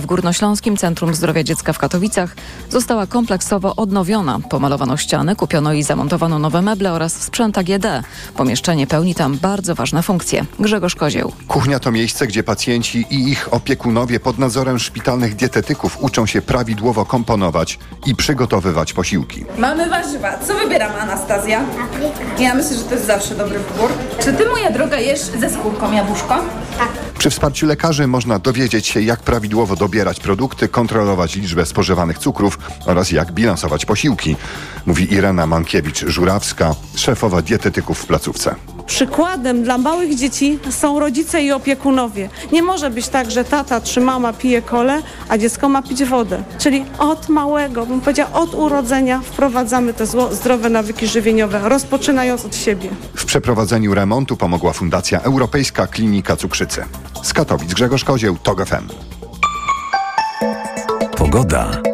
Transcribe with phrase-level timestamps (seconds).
[0.00, 2.36] W Górnośląskim Centrum Zdrowia Dziecka w Katowicach
[2.70, 4.38] została kompleksowo odnowiona.
[4.50, 7.86] Pomalowano ściany, kupiono i zamontowano nowe meble oraz sprzęt AGD.
[8.36, 10.44] Pomieszczenie pełni tam bardzo ważne funkcje.
[10.60, 11.32] Grzegorz Kozieł.
[11.48, 17.04] Kuchnia to miejsce, gdzie pacjenci i ich opiekunowie pod nadzorem szpitalnych dietetyków uczą się prawidłowo
[17.04, 19.44] komponować i przygotowywać posiłki.
[19.58, 20.38] Mamy warzywa.
[20.38, 21.64] Co wybieramy, Anastazja?
[22.38, 23.90] Ja myślę, że to jest zawsze dobry wybór.
[24.24, 26.34] Czy ty, moja droga, jesz ze skórką jabłuszko?
[27.22, 33.10] Przy wsparciu lekarzy można dowiedzieć się, jak prawidłowo dobierać produkty, kontrolować liczbę spożywanych cukrów oraz
[33.10, 34.36] jak bilansować posiłki,
[34.86, 38.54] mówi Irena Mankiewicz-Żurawska, szefowa dietetyków w placówce.
[38.86, 42.28] Przykładem dla małych dzieci są rodzice i opiekunowie.
[42.52, 46.42] Nie może być tak, że tata czy mama pije kole, a dziecko ma pić wodę.
[46.58, 52.56] Czyli od małego, bym powiedziała od urodzenia wprowadzamy te zło, zdrowe nawyki żywieniowe, rozpoczynając od
[52.56, 52.90] siebie.
[53.14, 56.84] W przeprowadzeniu remontu pomogła Fundacja Europejska Klinika Cukrzycy.
[57.22, 58.88] Z Katowic Grzegorz Kozieł, TOG FM.
[61.16, 61.91] Pogoda.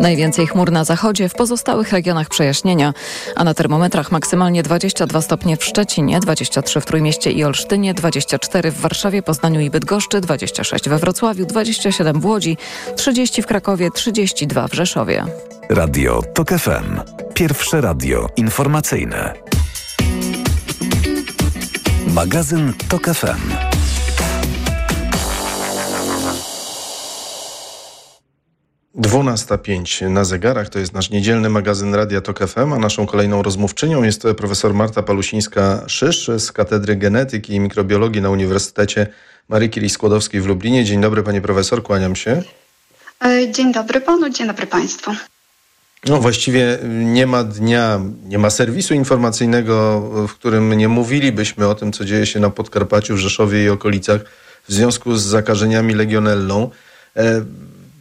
[0.00, 2.94] Najwięcej chmur na zachodzie, w pozostałych regionach przejaśnienia,
[3.36, 8.80] a na termometrach maksymalnie 22 stopnie w Szczecinie, 23 w Trójmieście i Olsztynie, 24 w
[8.80, 12.56] Warszawie, Poznaniu i Bydgoszczy, 26 we Wrocławiu, 27 w Łodzi,
[12.96, 15.24] 30 w Krakowie, 32 w Rzeszowie.
[15.68, 17.00] Radio TOK FM.
[17.34, 19.34] Pierwsze radio informacyjne.
[22.06, 23.69] Magazyn TOK FM.
[29.00, 33.42] Dwunasta pięć na zegarach to jest nasz niedzielny magazyn Radia Tok FM, a naszą kolejną
[33.42, 39.06] rozmówczynią jest profesor Marta Palusińska-Szysz z Katedry Genetyki i Mikrobiologii na Uniwersytecie
[39.48, 40.84] Marii Curie-Skłodowskiej w Lublinie.
[40.84, 42.42] Dzień dobry pani profesor, kłaniam się.
[43.24, 45.10] E, Dzień dobry panu, dzień dobry państwu.
[46.06, 51.92] No właściwie nie ma dnia, nie ma serwisu informacyjnego, w którym nie mówilibyśmy o tym,
[51.92, 54.20] co dzieje się na Podkarpaciu, w Rzeszowie i okolicach
[54.68, 56.70] w związku z zakażeniami legionellą.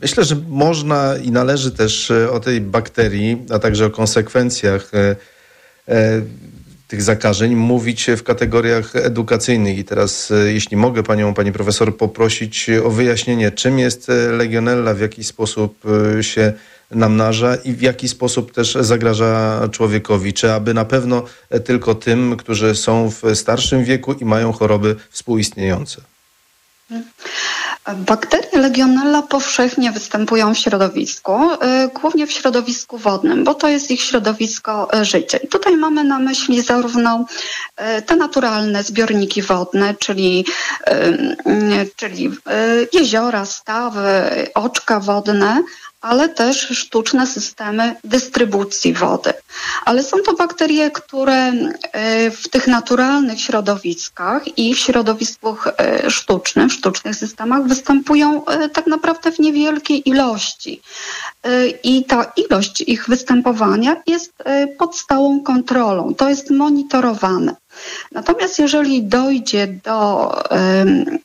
[0.02, 5.16] Myślę, że można i należy też e, o tej bakterii, a także o konsekwencjach e,
[5.88, 6.22] e,
[6.88, 9.78] tych zakażeń mówić w kategoriach edukacyjnych.
[9.78, 14.08] I teraz, jeśli mogę panią, pani profesor, poprosić o wyjaśnienie, czym jest
[14.38, 15.84] legionella, w jaki sposób
[16.22, 16.54] się
[16.92, 20.34] namnaża i w jaki sposób też zagraża człowiekowi.
[20.34, 21.24] Czy aby na pewno
[21.66, 26.02] tylko tym, którzy są w starszym wieku i mają choroby współistniejące?
[27.88, 31.58] Bakterie Legionella powszechnie występują w środowisku, y,
[32.02, 35.38] głównie w środowisku wodnym, bo to jest ich środowisko y, życia.
[35.38, 37.26] I tutaj mamy na myśli zarówno
[37.98, 40.46] y, te naturalne zbiorniki wodne, czyli,
[41.96, 42.32] czyli
[42.94, 44.10] jeziora, stawy,
[44.54, 45.64] oczka wodne,
[46.02, 49.34] ale też sztuczne systemy dystrybucji wody.
[49.86, 51.52] Ale są to bakterie, które
[52.32, 55.58] w tych naturalnych środowiskach i w środowisku
[56.10, 58.42] sztucznym, w sztucznych systemach występują
[58.74, 60.82] tak naprawdę w niewielkiej ilości.
[61.84, 64.34] I ta ilość ich występowania jest
[64.78, 66.14] pod stałą kontrolą.
[66.16, 67.56] To jest monitorowane.
[68.12, 71.20] Natomiast jeżeli dojdzie do um,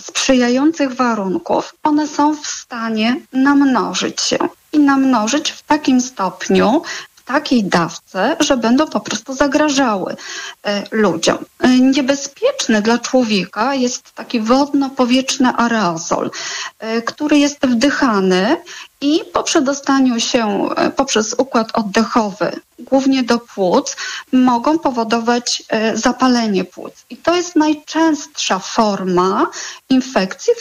[0.00, 4.38] sprzyjających warunków, one są w stanie namnożyć się
[4.72, 6.82] i namnożyć w takim stopniu,
[7.28, 10.16] takiej dawce, że będą po prostu zagrażały
[10.64, 11.38] e, ludziom.
[11.60, 16.30] E, niebezpieczny dla człowieka jest taki wodno-powietrzny aerozol,
[16.78, 18.56] e, który jest wdychany
[19.00, 23.96] i po przedostaniu się poprzez układ oddechowy, głównie do płuc,
[24.32, 26.92] mogą powodować e, zapalenie płuc.
[27.10, 29.46] I to jest najczęstsza forma
[29.88, 30.52] infekcji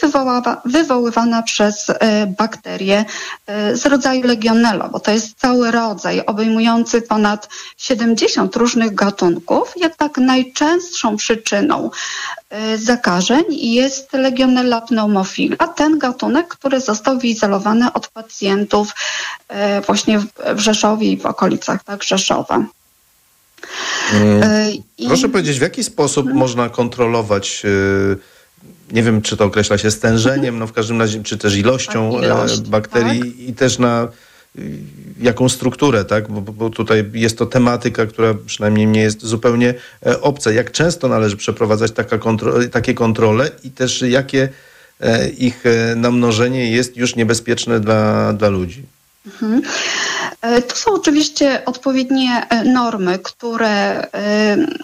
[0.66, 3.05] wywoływana przez e, bakterie
[3.73, 9.73] z rodzaju Legionella, bo to jest cały rodzaj obejmujący ponad 70 różnych gatunków.
[9.75, 11.89] Jednak najczęstszą przyczyną
[12.75, 18.95] zakażeń jest Legionella pneumofila, ten gatunek, który został wyizolowany od pacjentów
[19.85, 20.19] właśnie
[20.55, 22.66] w Rzeszowie i w okolicach tak, Rzeszowa.
[24.97, 25.07] I...
[25.07, 26.40] Proszę powiedzieć, w jaki sposób hmm.
[26.40, 27.63] można kontrolować
[28.91, 32.23] nie wiem, czy to określa się stężeniem, no w każdym razie, czy też ilością tak,
[32.23, 33.40] ilość, bakterii tak.
[33.40, 34.08] i też na
[35.20, 36.32] jaką strukturę, tak?
[36.32, 39.73] Bo, bo, tutaj jest to tematyka, która przynajmniej nie jest zupełnie
[40.05, 40.52] e, obca.
[40.52, 44.49] Jak często należy przeprowadzać taka kontro takie kontrole i też jakie
[45.02, 48.84] e, ich e, namnożenie jest już niebezpieczne dla, dla ludzi?
[49.26, 49.61] Mhm.
[50.68, 54.08] To są oczywiście odpowiednie normy, które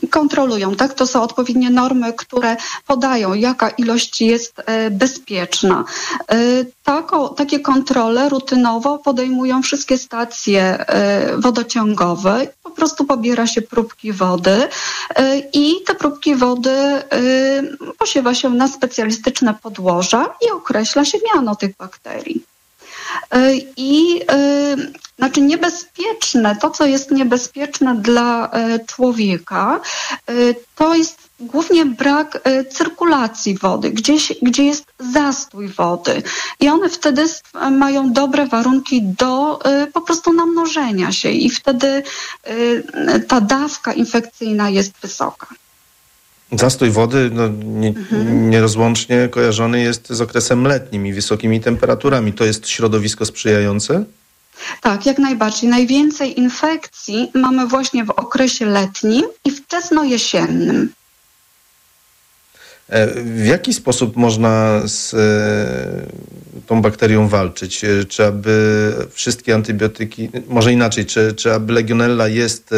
[0.09, 0.93] kontrolują, tak?
[0.93, 2.57] To są odpowiednie normy, które
[2.87, 4.55] podają, jaka ilość jest
[4.91, 5.83] bezpieczna.
[6.83, 10.85] Tako, takie kontrole rutynowo podejmują wszystkie stacje
[11.37, 12.47] wodociągowe.
[12.63, 14.67] Po prostu pobiera się próbki wody
[15.53, 16.71] i te próbki wody
[17.97, 22.52] posiewa się na specjalistyczne podłoża i określa się miano tych bakterii.
[23.77, 24.21] I
[25.17, 28.51] znaczy niebezpieczne, to co jest niebezpieczne dla
[28.87, 29.79] człowieka,
[30.75, 36.23] to jest głównie brak e, cyrkulacji wody, gdzieś, gdzie jest zastój wody.
[36.59, 37.25] I one wtedy
[37.71, 42.03] mają dobre warunki do e, po prostu namnożenia się i wtedy
[42.43, 45.47] e, ta dawka infekcyjna jest wysoka.
[46.55, 48.49] Zastój wody no, nie, mhm.
[48.49, 52.33] nierozłącznie kojarzony jest z okresem letnim i wysokimi temperaturami.
[52.33, 54.03] To jest środowisko sprzyjające?
[54.81, 55.69] Tak, jak najbardziej.
[55.69, 60.89] Najwięcej infekcji mamy właśnie w okresie letnim i wczesnojesiennym.
[62.89, 67.83] E, w jaki sposób można z e, tą bakterią walczyć?
[67.83, 72.73] E, czy aby wszystkie antybiotyki, może inaczej, czy, czy aby legionella jest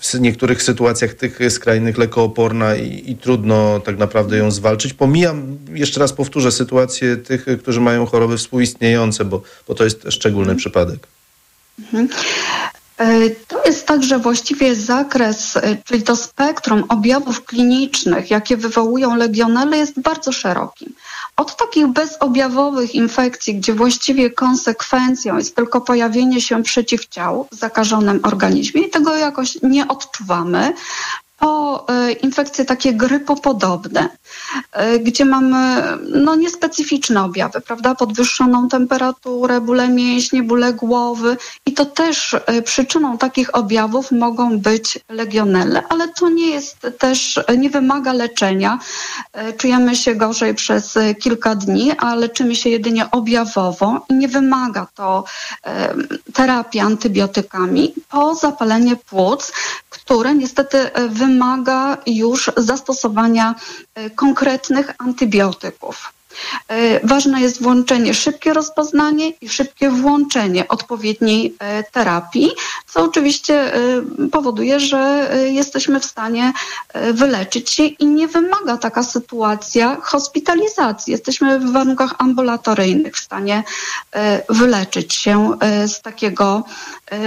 [0.00, 4.94] w niektórych sytuacjach tych skrajnych lekooporna i, i, trudno tak naprawdę ją zwalczyć.
[4.94, 10.52] Pomijam, jeszcze raz powtórzę, sytuację tych, którzy mają choroby współistniejące, bo, bo to jest szczególny
[10.52, 10.58] mhm.
[10.58, 11.06] przypadek.
[11.78, 12.08] Mhm.
[13.00, 19.76] E, to jest także właściwie zakres, e, czyli to spektrum objawów klinicznych, jakie wywołują legionele,
[19.76, 20.86] jest bardzo szeroki.
[21.40, 28.82] Od takich bezobjawowych infekcji, gdzie właściwie konsekwencją jest tylko pojawienie się przeciwciał w zakażonym organizmie
[28.82, 30.74] i tego jakoś nie odczuwamy,
[31.38, 34.08] po e, infekcje takie grypopodobne,
[35.00, 37.94] gdzie mamy no, niespecyficzne objawy, prawda?
[37.94, 41.36] Podwyższoną temperaturę, bóle mięśni, bóle głowy
[41.66, 47.40] i to też e, przyczyną takich objawów mogą być legionelle, ale to nie jest też,
[47.58, 48.78] nie wymaga leczenia.
[49.56, 55.24] Czujemy się gorzej przez kilka dni, a leczymy się jedynie objawowo i nie wymaga to
[56.32, 59.52] terapii antybiotykami po zapalenie płuc,
[59.90, 63.54] które niestety wymaga już zastosowania
[63.94, 66.12] e, konkretnych antybiotyków.
[66.68, 72.50] E, ważne jest włączenie, szybkie rozpoznanie i szybkie włączenie odpowiedniej e, terapii,
[72.86, 73.72] co oczywiście
[74.32, 76.52] powoduje, że jesteśmy w stanie
[77.12, 81.10] wyleczyć się i nie wymaga taka sytuacja hospitalizacji.
[81.10, 83.62] Jesteśmy w warunkach ambulatoryjnych w stanie
[84.48, 85.50] wyleczyć się
[85.86, 86.64] z takiego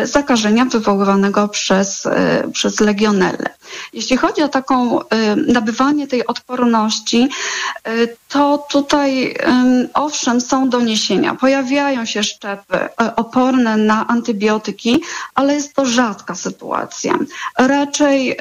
[0.03, 2.07] zakażenia wywoływanego przez,
[2.53, 3.49] przez legionellę.
[3.93, 4.99] Jeśli chodzi o taką
[5.47, 7.29] nabywanie tej odporności,
[8.29, 9.02] to tutaj
[9.93, 11.35] owszem są doniesienia.
[11.35, 15.01] Pojawiają się szczepy y, oporne na antybiotyki,
[15.35, 17.19] ale jest to rzadka sytuacja.
[17.57, 18.37] Raczej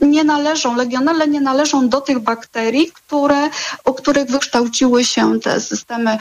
[0.00, 3.50] nie należą, legionele nie należą do tych bakterii, które,
[3.84, 6.18] u których wykształciły się te systemy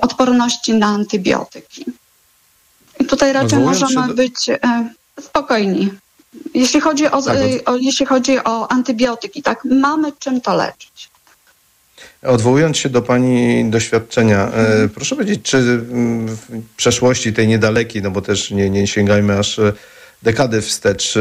[0.00, 1.84] odporności na antybiotyki.
[3.00, 4.14] I tutaj raczej możemy do...
[4.14, 4.50] być
[5.20, 5.90] spokojni.
[6.54, 11.13] Jeśli chodzi o, tak, o, jeśli chodzi o antybiotyki, tak, mamy czym to leczyć.
[12.24, 14.88] Odwołując się do Pani doświadczenia, mhm.
[14.88, 15.78] proszę powiedzieć, czy
[16.26, 16.38] w
[16.76, 19.72] przeszłości tej niedalekiej, no bo też nie, nie sięgajmy aż e,
[20.22, 21.14] dekady wstecz,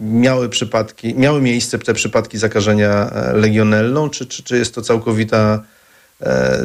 [0.00, 5.62] miały przypadki, miały miejsce te przypadki zakażenia e, legionellą, czy, czy, czy jest to całkowita,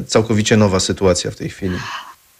[0.08, 1.78] całkowicie nowa sytuacja w tej chwili?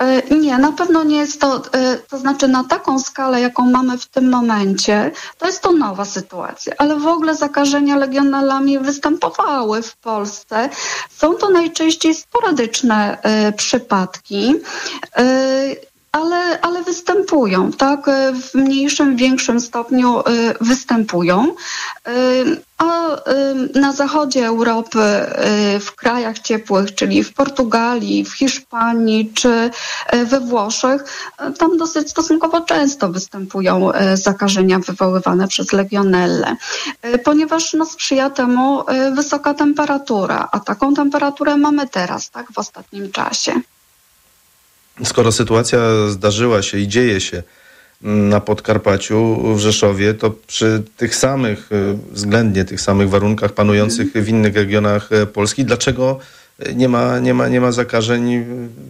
[0.04, 3.98] E, nie, na pewno nie jest to, e, to znaczy na taką skalę, jaką mamy
[3.98, 9.96] w tym momencie, to jest to nowa sytuacja, ale w ogóle zakażenia legionelami występowały w
[9.96, 10.70] Polsce.
[11.10, 14.56] Są to najczęściej sporadyczne e, przypadki
[16.14, 18.06] ale, ale występują, tak?
[18.42, 20.24] W mniejszym, większym stopniu y,
[20.62, 21.48] występują.
[22.08, 23.18] Y, a
[23.76, 25.00] na zachodzie Europy,
[25.80, 29.70] w krajach ciepłych, czyli w Portugalii, w Hiszpanii czy
[30.26, 31.04] we Włoszech,
[31.58, 36.56] tam dosyć stosunkowo często występują zakażenia wywoływane przez legionelle,
[37.24, 43.62] ponieważ no, sprzyja temu wysoka temperatura, a taką temperaturę mamy teraz, tak, w ostatnim czasie
[45.04, 47.44] skoro sytuacja zdarzyła się i dzieje się
[48.04, 54.28] na Podkarpaciu, w Rzeszowie, to przy tych samych, y, względnie tych samych warunkach panujących w
[54.30, 56.20] innych regionach e, Polski, dlaczego
[56.76, 58.46] nie ma, nie ma, nie ma zakażeń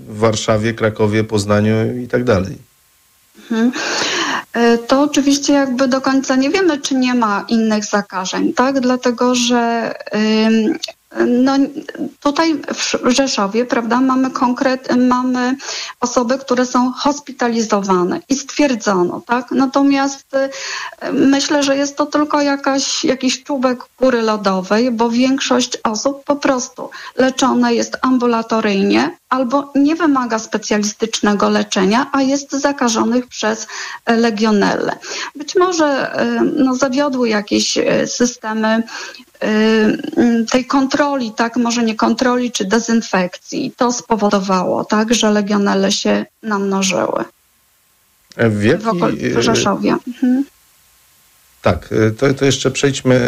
[0.08, 2.58] w Warszawie, Krakowie, Poznaniu i tak dalej?
[3.42, 3.72] Mhm.
[4.54, 8.80] E, to oczywiście jakby do końca nie wiemy, czy nie ma innych zakażeń, tak?
[8.80, 9.94] Dlatego, że
[11.28, 11.54] no,
[12.20, 12.62] tutaj
[13.04, 15.56] w Rzeszowie, prawda, mamy konkret, mamy
[16.00, 19.52] osoby, które są hospitalizowane i stwierdzono, tak?
[19.52, 26.24] Natomiast y, myślę, że jest to tylko jakaś, jakiś czubek góry lodowej, bo większość osób
[26.24, 33.68] po prostu leczone jest ambulatoryjnie, albo nie wymaga specjalistycznego leczenia, a jest zakażonych przez
[34.08, 34.98] legionellę.
[35.36, 36.18] Być może
[36.56, 38.84] no, zawiodły jakieś systemy
[40.52, 43.74] tej kontroli, tak, może nie kontroli czy dezynfekcji.
[43.78, 47.24] To spowodowało, tak, że legionelle się namnożyły.
[48.38, 49.96] W, jaki, w Rzeszowie.
[50.08, 50.46] Mhm.
[51.62, 53.20] Tak, to, to jeszcze przejdźmy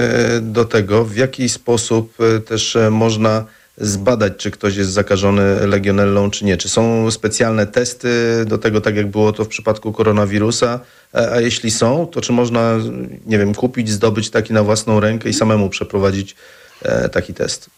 [0.41, 3.45] do tego, w jaki sposób też można
[3.77, 6.57] zbadać, czy ktoś jest zakażony legionellą, czy nie.
[6.57, 8.09] Czy są specjalne testy
[8.47, 10.79] do tego, tak jak było to w przypadku koronawirusa?
[11.13, 12.77] A, a jeśli są, to czy można,
[13.25, 16.35] nie wiem, kupić, zdobyć taki na własną rękę i samemu przeprowadzić
[16.81, 17.69] e, taki test?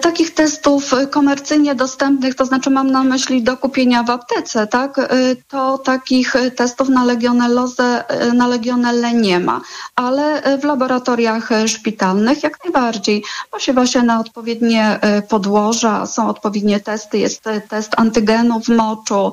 [0.00, 5.10] Takich testów komercyjnie dostępnych, to znaczy mam na myśli do kupienia w aptece, tak?
[5.48, 8.04] To takich testów na legionellozę,
[8.34, 9.60] na legionellę nie ma,
[9.96, 13.24] ale w laboratoriach szpitalnych jak najbardziej.
[13.50, 19.32] Posiewa się na odpowiednie podłoża, są odpowiednie testy, jest test antygenów moczu,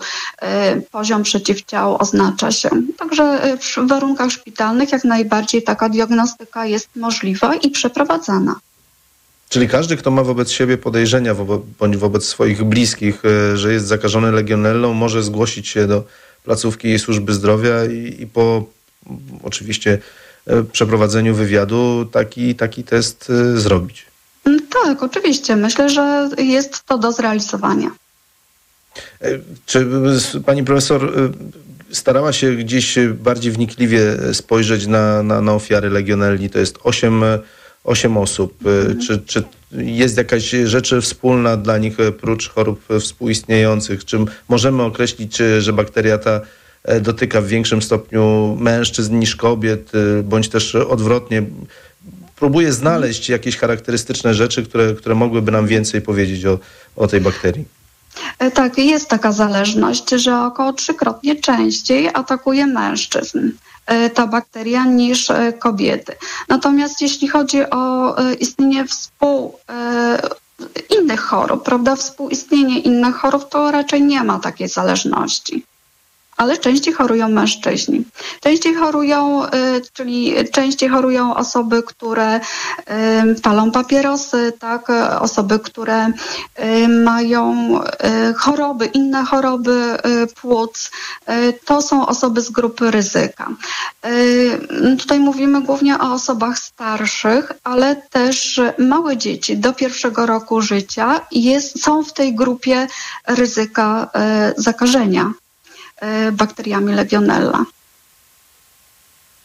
[0.92, 2.70] poziom przeciwciał oznacza się.
[2.98, 8.56] Także w warunkach szpitalnych jak najbardziej taka diagnostyka jest możliwa i przeprowadzana.
[9.56, 11.36] Czyli każdy, kto ma wobec siebie podejrzenia
[11.80, 16.04] bądź wobec swoich bliskich, e, że jest zakażony legionellą, może zgłosić się do
[16.44, 18.66] placówki służby zdrowia i, i po
[19.44, 19.98] oczywiście
[20.48, 24.06] e, przeprowadzeniu wywiadu taki, taki test e, zrobić.
[24.46, 25.56] Mm, tak, oczywiście.
[25.56, 27.92] Myślę, że jest to do zrealizowania.
[29.66, 29.88] Czy
[30.46, 31.14] pani profesor
[31.92, 36.50] starała się gdzieś bardziej wnikliwie spojrzeć na, na, na ofiary legionelli?
[36.50, 37.24] To jest 8
[37.86, 38.58] 8 osób.
[38.66, 39.00] Mhm.
[39.00, 44.06] Czy, czy jest jakaś rzecz wspólna dla nich prócz chorób współistniejących?
[44.06, 44.18] Czy
[44.50, 46.42] możemy określić, że bakteria ta
[46.84, 51.44] e, dotyka w większym stopniu mężczyzn niż kobiet, e, bądź też odwrotnie?
[52.36, 56.60] Próbuję znaleźć jakieś charakterystyczne rzeczy, które, które mogłyby nam więcej powiedzieć o,
[56.96, 57.66] o tej bakterii.
[58.54, 63.40] Tak, jest taka zależność, że około trzykrotnie częściej atakuje mężczyzn.
[63.86, 66.16] E, ta bakteria niż e, kobiety.
[66.48, 69.58] Natomiast jeśli chodzi o e, istnienie współ
[71.00, 75.64] innych chorób, prawda, współistnienie innych chorób, to raczej nie ma takiej zależności
[76.38, 78.04] ale częściej chorują mężczyźni.
[78.40, 79.50] Częściej chorują, y,
[79.94, 82.42] czyli częściej chorują osoby, które y,
[83.42, 84.88] palą papierosy, tak,
[85.20, 87.56] osoby, które y, mają
[88.36, 89.98] choroby, inne choroby
[90.42, 90.92] płuc.
[91.66, 93.48] To są osoby z grupy ryzyka.
[95.00, 101.84] Tutaj mówimy głównie o osobach starszych, ale też małe dzieci do pierwszego roku życia jest,
[101.84, 102.88] są w tej grupie
[103.28, 104.10] ryzyka
[104.58, 105.34] zakażenia.
[106.02, 107.66] E, bakteriami Legionella.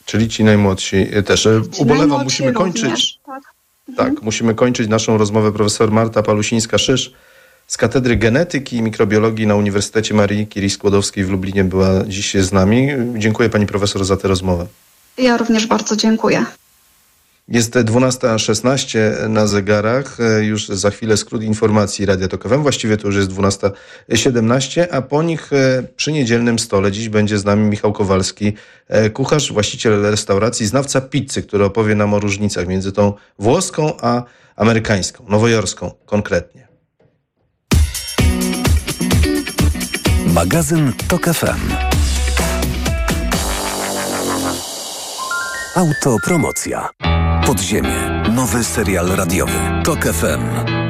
[0.05, 1.47] Czyli ci najmłodsi też.
[1.47, 2.83] E, ci Ubolewam, najmłodsi musimy kończyć.
[2.83, 3.43] Również, tak.
[3.97, 4.25] tak, mhm.
[4.25, 5.53] musimy kończyć naszą rozmowę.
[5.53, 7.11] Profesor Marta Palusińska-Szysz
[7.67, 12.53] z Katedry Genetyki i Mikrobiologii na Uniwersytecie Marii Curie Skłodowskiej w Lublinie była dziś z
[12.53, 12.89] nami.
[13.17, 14.67] Dziękuję pani profesor za tę rozmowę.
[15.19, 16.45] Ja również bardzo dziękuję.
[17.51, 20.19] Jest 12.16 na zegarach.
[20.41, 22.63] Już za chwilę skrót informacji Radia Tok FM.
[22.63, 27.45] Właściwie to już jest 12.17, a po nich e, przy niedzielnym stole dziś będzie z
[27.45, 28.53] nami Michał Kowalski,
[28.89, 34.25] e, kucharz, właściciel restauracji, znawca pizzy, który opowie nam o różnicach między tą włoską a
[34.57, 36.69] amerykańską, nowojorską konkretnie.
[40.27, 41.75] Magazyn Tok FM.
[45.75, 46.89] Autopromocja.
[47.51, 48.23] Podziemie.
[48.35, 49.83] Nowy serial radiowy.
[49.85, 50.80] Tok FM.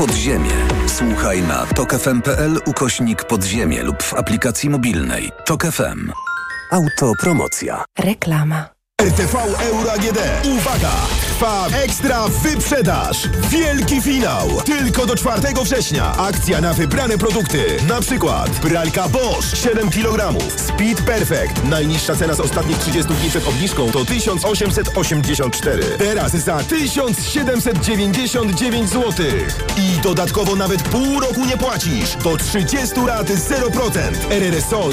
[0.00, 0.50] Podziemie.
[0.86, 5.30] Słuchaj na tokefm.pl ukośnik podziemie lub w aplikacji mobilnej.
[5.46, 6.12] Tok FM.
[6.70, 7.84] Autopromocja.
[7.98, 8.79] Reklama.
[9.00, 9.34] RTV
[9.70, 10.18] Euro AGD.
[10.44, 10.90] Uwaga!
[11.22, 13.28] Trwa ekstra wyprzedaż.
[13.50, 14.48] Wielki finał.
[14.64, 16.16] Tylko do 4 września.
[16.16, 17.64] Akcja na wybrane produkty.
[17.88, 20.38] Na przykład pralka Bosch 7 kg.
[20.56, 21.64] Speed Perfect.
[21.64, 25.84] Najniższa cena z ostatnich 30 dni przed obniżką to 1884.
[25.98, 29.12] Teraz za 1799 zł.
[29.76, 32.16] I dodatkowo nawet pół roku nie płacisz.
[32.24, 34.00] Do 30 lat 0%.
[34.30, 34.88] RRSO 0%.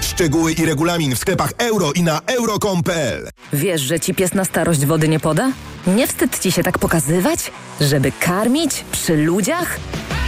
[0.00, 3.03] Szczegóły i regulamin w sklepach euro i na euro.com.pl
[3.52, 5.52] Wiesz, że ci pies na starość wody nie poda?
[5.86, 7.50] Nie wstyd ci się tak pokazywać?
[7.80, 9.78] Żeby karmić przy ludziach?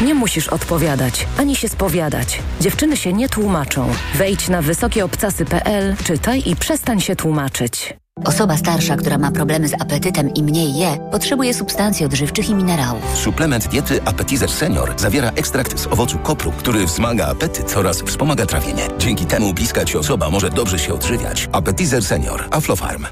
[0.04, 2.42] Nie musisz odpowiadać, ani się spowiadać.
[2.61, 3.92] Dziewczyny się nie tłumaczą.
[4.14, 7.95] Wejdź na wysokieobcasy.pl, czytaj i przestań się tłumaczyć.
[8.25, 13.02] Osoba starsza, która ma problemy z apetytem i mniej je, potrzebuje substancji odżywczych i minerałów.
[13.14, 18.88] Suplement diety Appetizer Senior zawiera ekstrakt z owocu kopru, który wzmaga apetyt oraz wspomaga trawienie.
[18.99, 21.49] Dzięki temu bliska ci osoba może dobrze się odżywiać.
[21.52, 22.49] Appetizer Senior.
[22.50, 23.06] Aflofarm.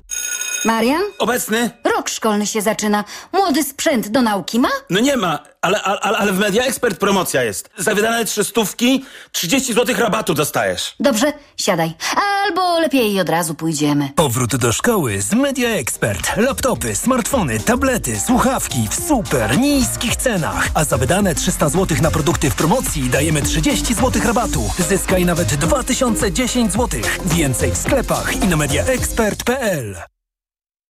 [0.64, 1.02] Marian?
[1.18, 1.70] Obecny?
[1.96, 3.04] Rok szkolny się zaczyna.
[3.32, 4.68] Młody sprzęt do nauki ma?
[4.90, 7.70] No nie ma, ale, ale, ale w Media Expert promocja jest.
[7.78, 10.94] Za wydane trzy stówki 30 zł rabatu dostajesz.
[11.00, 11.92] Dobrze, siadaj.
[12.46, 14.08] Albo lepiej od razu pójdziemy.
[14.16, 16.37] Powrót do szkoły z Media Expert.
[16.37, 20.69] Laptopy, smartfony, tablety, słuchawki w super niskich cenach.
[20.75, 24.71] A za wydane 300 zł na produkty w promocji dajemy 30 zł rabatu.
[24.79, 27.01] Zyskaj nawet 2010 zł.
[27.25, 30.13] Więcej w sklepach i na mediaexpert.pl.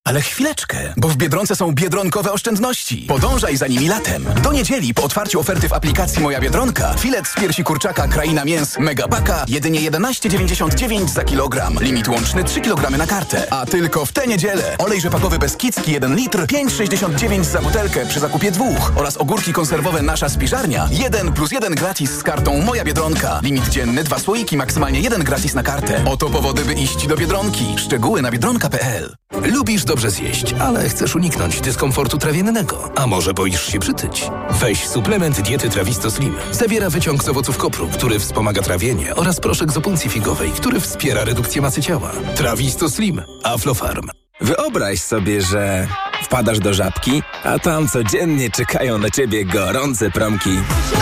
[0.07, 2.97] Ale chwileczkę, bo w Biedronce są biedronkowe oszczędności.
[2.97, 4.27] Podążaj za nimi latem.
[4.43, 8.79] Do niedzieli po otwarciu oferty w aplikacji Moja Biedronka filet z piersi kurczaka Kraina Mięs
[8.79, 11.79] Megapaka jedynie 11,99 za kilogram.
[11.81, 13.53] Limit łączny 3 kg na kartę.
[13.53, 18.51] A tylko w tę niedzielę olej rzepakowy Beskidzki 1 litr 5,69 za butelkę przy zakupie
[18.51, 23.41] dwóch oraz ogórki konserwowe Nasza Spiżarnia 1 plus 1 gratis z kartą Moja Biedronka.
[23.43, 26.05] Limit dzienny dwa słoiki, maksymalnie 1 gratis na kartę.
[26.05, 27.75] Oto powody, by iść do Biedronki.
[27.79, 32.91] Szczegóły na biedronka.pl Lubisz dobrze zjeść, ale chcesz uniknąć dyskomfortu trawiennego.
[32.97, 34.31] A może boisz się przytyć?
[34.51, 36.35] Weź suplement diety Trawisto Slim.
[36.53, 41.25] Zawiera wyciąg z owoców kopru, który wspomaga trawienie oraz proszek z opuncji figowej, który wspiera
[41.25, 42.13] redukcję masy ciała.
[42.35, 43.23] Trawisto Slim.
[43.43, 44.09] Aflofarm.
[44.41, 45.89] Wyobraź sobie, że
[46.35, 50.51] wpadasz do żabki, a tam codziennie czekają na ciebie gorące promki.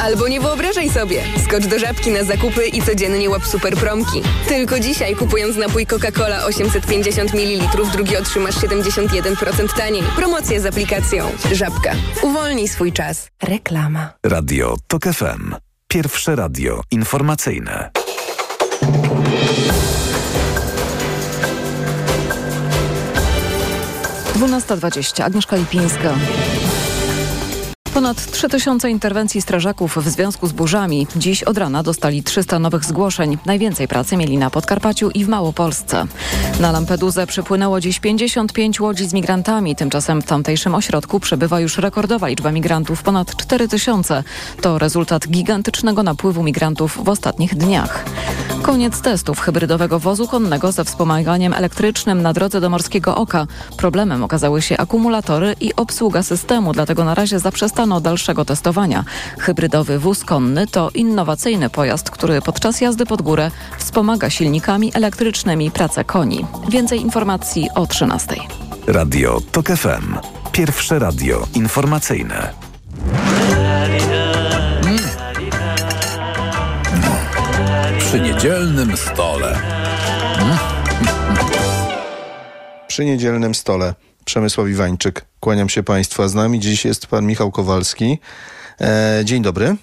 [0.02, 1.22] Albo nie wyobrażaj sobie.
[1.46, 4.22] Skocz do żabki na zakupy i codziennie łap super promki.
[4.48, 10.02] Tylko dzisiaj kupując napój Coca-Cola 850 ml, drugi otrzymasz 71% taniej.
[10.16, 11.30] Promocja z aplikacją.
[11.52, 11.92] Żabka.
[12.22, 13.28] Uwolnij swój czas.
[13.42, 14.12] Reklama.
[14.26, 15.54] Radio TOK FM.
[15.88, 18.01] Pierwsze radio informacyjne.
[24.42, 25.24] Dwunasta dwadzieścia.
[25.24, 26.14] Agnieszka Lipińska.
[27.94, 31.06] Ponad 3000 interwencji strażaków w związku z burzami.
[31.16, 33.38] Dziś od rana dostali 300 nowych zgłoszeń.
[33.46, 36.06] Najwięcej pracy mieli na Podkarpaciu i w Małopolsce.
[36.60, 39.76] Na Lampedusę przypłynęło dziś 55 łodzi z migrantami.
[39.76, 44.24] Tymczasem w tamtejszym ośrodku przebywa już rekordowa liczba migrantów, ponad 4000.
[44.60, 48.04] To rezultat gigantycznego napływu migrantów w ostatnich dniach.
[48.62, 53.46] Koniec testów hybrydowego wozu konnego ze wspomaganiem elektrycznym na drodze do Morskiego Oka.
[53.76, 59.04] Problemem okazały się akumulatory i obsługa systemu, dlatego na razie zaprzestano dalszego testowania.
[59.38, 66.04] Hybrydowy wóz konny to innowacyjny pojazd, który podczas jazdy pod górę wspomaga silnikami elektrycznymi pracę
[66.04, 66.46] koni.
[66.68, 68.36] Więcej informacji o 13.
[68.86, 70.16] Radio TOK FM.
[70.52, 72.52] Pierwsze radio informacyjne.
[77.98, 79.58] Przy niedzielnym stole.
[82.88, 85.24] Przy niedzielnym stole Przemysław Iwańczyk.
[85.40, 88.18] Kłaniam się Państwu, a z nami dziś jest pan Michał Kowalski.
[88.80, 89.76] E, dzień dobry.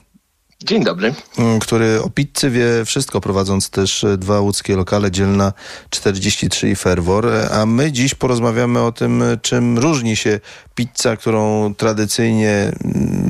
[0.64, 1.14] Dzień dobry.
[1.62, 5.54] Który o pizzy wie wszystko, prowadząc też dwa łódzkie lokale, Dzielna
[5.90, 7.28] 43 i Fervor.
[7.52, 10.40] A my dziś porozmawiamy o tym, czym różni się
[10.76, 12.72] pizza, którą tradycyjnie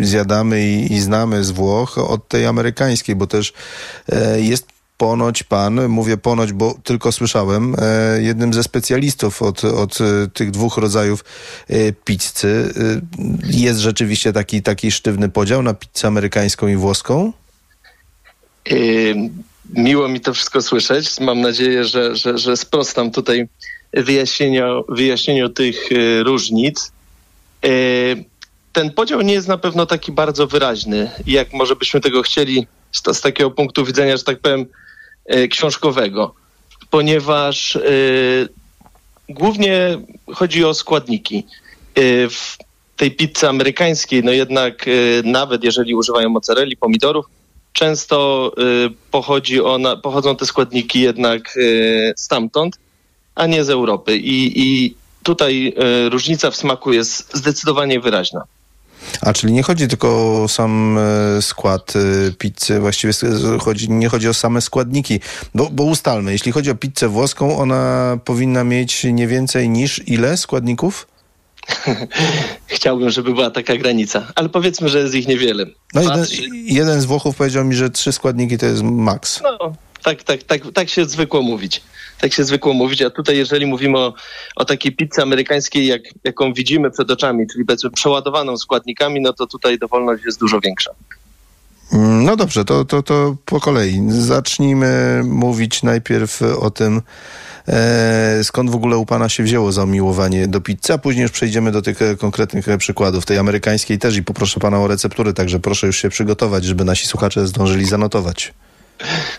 [0.02, 3.54] zjadamy i, i znamy z Włoch, od tej amerykańskiej, bo też
[4.12, 10.02] e, jest ponoć pan, mówię ponoć, bo tylko słyszałem, e, jednym ze specjalistów od, od
[10.02, 11.26] e, tych dwóch rodzajów
[11.70, 12.74] e, pizzy.
[13.50, 17.34] Jest rzeczywiście taki, taki sztywny podział na pizzę amerykańską i włoską?
[19.74, 21.20] Miło mi to wszystko słyszeć.
[21.20, 23.48] Mam nadzieję, że, że, że sprostam tutaj
[23.94, 25.76] wyjaśnieniu, wyjaśnieniu tych
[26.26, 26.92] różnic.
[28.74, 33.18] Ten podział nie jest na pewno taki bardzo wyraźny, jak może byśmy tego chcieli z,
[33.18, 34.66] z takiego punktu widzenia, że tak powiem,
[35.50, 36.34] książkowego,
[36.90, 38.50] ponieważ y,
[39.30, 40.02] głównie
[40.34, 41.46] chodzi o składniki.
[41.98, 42.58] Y, w
[42.98, 44.86] tej pizzy amerykańskiej, no jednak
[45.24, 47.26] nawet jeżeli używają mozzarelli, pomidorów,
[47.74, 48.52] często
[49.12, 51.58] pochodzi ona, pochodzą te składniki jednak
[52.18, 52.80] stamtąd,
[53.36, 54.18] a nie z Europy.
[54.18, 55.74] I, i tutaj
[56.10, 58.44] różnica w smaku jest zdecydowanie wyraźna.
[59.22, 63.14] A czyli nie chodzi tylko o sam e, skład e, pizzy, właściwie
[63.60, 65.20] chodzi, nie chodzi o same składniki,
[65.56, 70.38] bo, bo ustalmy, jeśli chodzi o pizzę włoską, ona powinna mieć nie więcej niż ile
[70.38, 71.08] składników?
[72.68, 75.66] Chciałbym, żeby była taka granica, ale powiedzmy, że jest ich niewiele.
[75.94, 79.42] No jeden, jeden z Włochów powiedział mi, że trzy składniki to jest maks.
[79.44, 81.82] No, tak, tak, tak, tak się zwykło mówić.
[82.22, 84.14] Tak się zwykło mówić, a tutaj jeżeli mówimy o,
[84.56, 89.80] o takiej pizzy amerykańskiej, jak, jaką widzimy przed oczami, czyli przeładowaną składnikami, no to tutaj
[89.80, 90.92] dowolność jest dużo większa.
[91.92, 94.02] No dobrze, to, to, to po kolei.
[94.10, 97.02] Zacznijmy mówić najpierw o tym,
[97.68, 101.72] e, skąd w ogóle u Pana się wzięło zamiłowanie do pizzy, a później już przejdziemy
[101.72, 103.26] do tych konkretnych przykładów.
[103.26, 107.08] Tej amerykańskiej też i poproszę Pana o receptury, także proszę już się przygotować, żeby nasi
[107.08, 108.54] słuchacze zdążyli zanotować.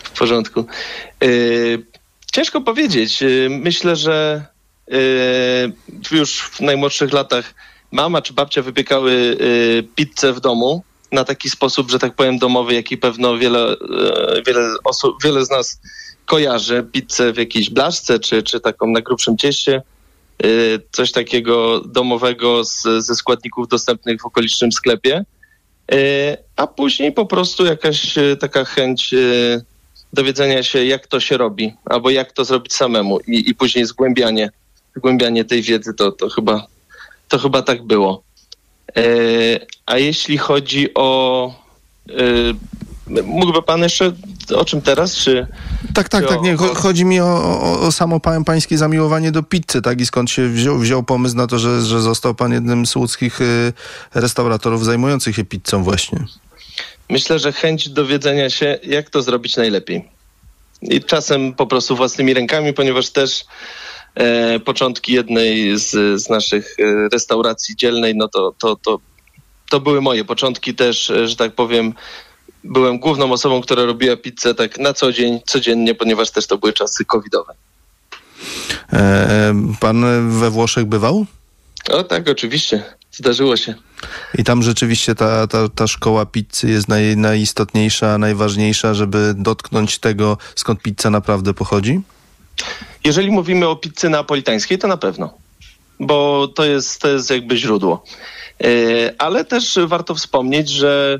[0.03, 0.65] W porządku.
[1.21, 1.85] Yy,
[2.33, 3.21] ciężko powiedzieć.
[3.21, 4.45] Yy, myślę, że
[4.87, 4.97] yy,
[6.11, 7.53] już w najmłodszych latach
[7.91, 9.37] mama czy babcia wypiekały
[9.95, 13.75] pizzę w domu na taki sposób, że tak powiem, domowy, jaki pewno wiele,
[14.47, 15.79] wiele osób, wiele z nas
[16.25, 16.85] kojarzy.
[16.91, 19.81] Pizzę w jakiejś blaszce, czy, czy taką na grubszym cieście.
[20.91, 25.25] Coś takiego domowego z, ze składników dostępnych w okolicznym sklepie.
[25.93, 29.17] E, a później po prostu jakaś e, taka chęć e,
[30.13, 34.51] dowiedzenia się, jak to się robi, albo jak to zrobić samemu i, i później zgłębianie,
[34.95, 36.67] zgłębianie tej wiedzy, to, to, chyba,
[37.27, 38.23] to chyba tak było.
[39.85, 41.53] A jeśli chodzi o
[43.23, 44.13] Mógłby pan jeszcze
[44.55, 45.47] o czym teraz, czy...
[45.93, 50.01] Tak, tak, tak, nie, chodzi mi o, o, o samo pańskie zamiłowanie do pizzy, tak,
[50.01, 53.41] i skąd się wziął, wziął pomysł na to, że, że został pan jednym z łódzkich
[53.41, 53.73] y,
[54.13, 56.25] restauratorów zajmujących się pizzą właśnie.
[57.09, 60.09] Myślę, że chęć dowiedzenia się, jak to zrobić najlepiej.
[60.81, 63.45] I czasem po prostu własnymi rękami, ponieważ też
[64.15, 68.99] e, początki jednej z, z naszych e, restauracji dzielnej, no to, to, to,
[69.69, 71.93] to były moje początki też, e, że tak powiem,
[72.63, 76.73] byłem główną osobą, która robiła pizzę tak na co dzień, codziennie, ponieważ też to były
[76.73, 77.53] czasy covidowe.
[78.93, 81.25] E, pan we Włoszech bywał?
[81.89, 82.83] O tak, oczywiście.
[83.11, 83.75] Zdarzyło się.
[84.37, 90.37] I tam rzeczywiście ta, ta, ta szkoła pizzy jest naj, najistotniejsza, najważniejsza, żeby dotknąć tego,
[90.55, 92.01] skąd pizza naprawdę pochodzi?
[93.03, 95.33] Jeżeli mówimy o pizzy napolitańskiej, to na pewno,
[95.99, 98.03] bo to jest, to jest jakby źródło.
[98.63, 98.67] E,
[99.17, 101.19] ale też warto wspomnieć, że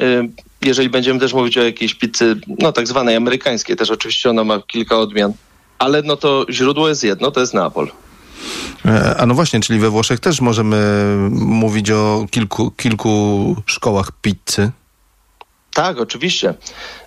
[0.00, 0.28] e,
[0.62, 4.62] jeżeli będziemy też mówić o jakiejś pizzy, no tak zwanej amerykańskiej, też oczywiście ona ma
[4.62, 5.32] kilka odmian,
[5.78, 7.88] ale no to źródło jest jedno, to jest Neapol.
[8.84, 14.70] E, a no właśnie, czyli we Włoszech też możemy mówić o kilku, kilku szkołach pizzy.
[15.74, 16.54] Tak, oczywiście.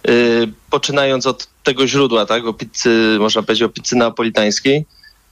[0.08, 4.86] Yy, poczynając od tego źródła, tak, o pizzy, można powiedzieć o pizzy napolitańskiej,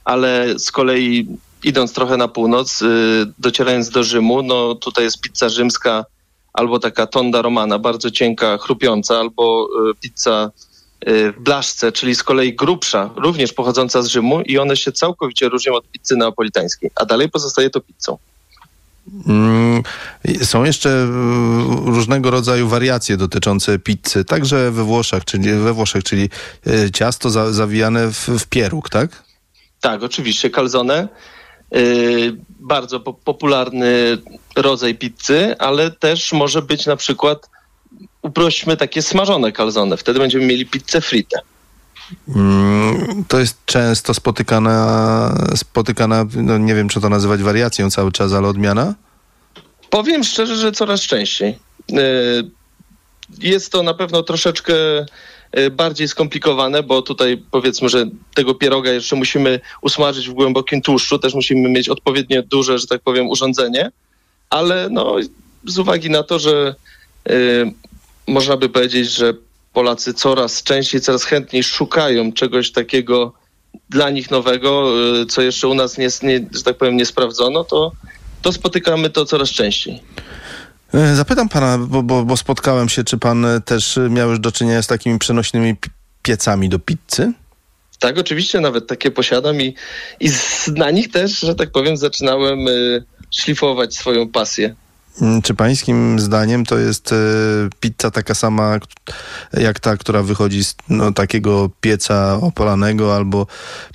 [0.04, 1.28] ale z kolei
[1.62, 6.04] idąc trochę na północ, yy, docierając do Rzymu, no tutaj jest pizza rzymska,
[6.52, 10.50] albo taka tonda romana, bardzo cienka, chrupiąca, albo y, pizza
[11.08, 15.48] y, w blaszce, czyli z kolei grubsza, również pochodząca z Rzymu i one się całkowicie
[15.48, 18.18] różnią od pizzy neapolitańskiej, a dalej pozostaje to pizzą.
[19.26, 19.82] Mm,
[20.42, 21.06] są jeszcze y,
[21.84, 26.28] różnego rodzaju wariacje dotyczące pizzy, także we Włoszech, czyli, we Włoszech, czyli
[26.94, 29.22] ciasto za, zawijane w, w pieróg, tak?
[29.80, 31.08] Tak, oczywiście, calzone.
[31.72, 34.18] Yy, bardzo po popularny
[34.56, 37.50] rodzaj pizzy, ale też może być na przykład,
[38.22, 39.96] uprośćmy takie smażone calzone.
[39.96, 41.40] Wtedy będziemy mieli pizzę fritę.
[42.28, 48.32] Mm, to jest często spotykana, spotykana, no nie wiem czy to nazywać wariacją cały czas,
[48.32, 48.94] ale odmiana?
[49.90, 51.58] Powiem szczerze, że coraz częściej.
[51.88, 52.50] Yy,
[53.38, 59.16] jest to na pewno troszeczkę Y, bardziej skomplikowane, bo tutaj powiedzmy, że tego pieroga jeszcze
[59.16, 63.90] musimy usmażyć w głębokim tłuszczu, też musimy mieć odpowiednio duże, że tak powiem, urządzenie,
[64.50, 65.16] ale no,
[65.64, 66.74] z uwagi na to, że
[67.30, 67.72] y,
[68.26, 69.34] można by powiedzieć, że
[69.72, 73.32] Polacy coraz częściej, coraz chętniej szukają czegoś takiego
[73.90, 77.64] dla nich nowego, y, co jeszcze u nas nie, nie, że tak powiem, nie sprawdzono,
[77.64, 77.92] to,
[78.42, 80.00] to spotykamy to coraz częściej.
[80.94, 84.82] E, zapytam pana, bo, bo, bo, spotkałem się, czy pan też miał już do czynienia
[84.82, 85.76] z takimi przenośnymi
[86.22, 87.32] piecami do pizzy?
[87.98, 89.74] Tak, oczywiście nawet takie posiadam i,
[90.20, 94.74] i z, na nich też, że tak powiem, zaczynałem y, szlifować swoją pasję.
[95.20, 97.16] Mm, czy pańskim zdaniem to jest y,
[97.80, 98.78] pizza taka sama
[99.52, 103.46] jak ta, która wychodzi z no, takiego pieca opalanego albo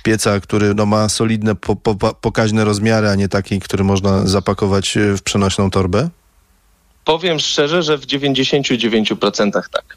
[0.02, 4.98] pieca, który no, ma solidne, po, po, pokaźne rozmiary, a nie taki, który można zapakować
[5.16, 6.08] w przenośną torbę?
[7.08, 9.96] Powiem szczerze, że w 99% tak.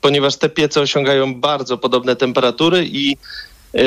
[0.00, 3.16] Ponieważ te piece osiągają bardzo podobne temperatury i
[3.74, 3.82] yy,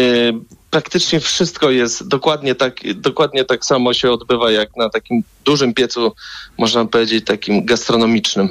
[0.71, 6.11] praktycznie wszystko jest dokładnie tak, dokładnie tak samo się odbywa jak na takim dużym piecu,
[6.57, 8.49] można powiedzieć, takim gastronomicznym.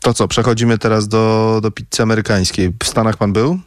[0.00, 2.72] To co, przechodzimy teraz do, do pizzy amerykańskiej.
[2.82, 3.58] W Stanach pan był?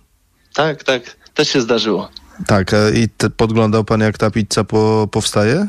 [0.54, 2.10] Tak, tak, też się zdarzyło.
[2.46, 5.68] Tak, e, i podglądał pan jak ta pizza po, powstaje?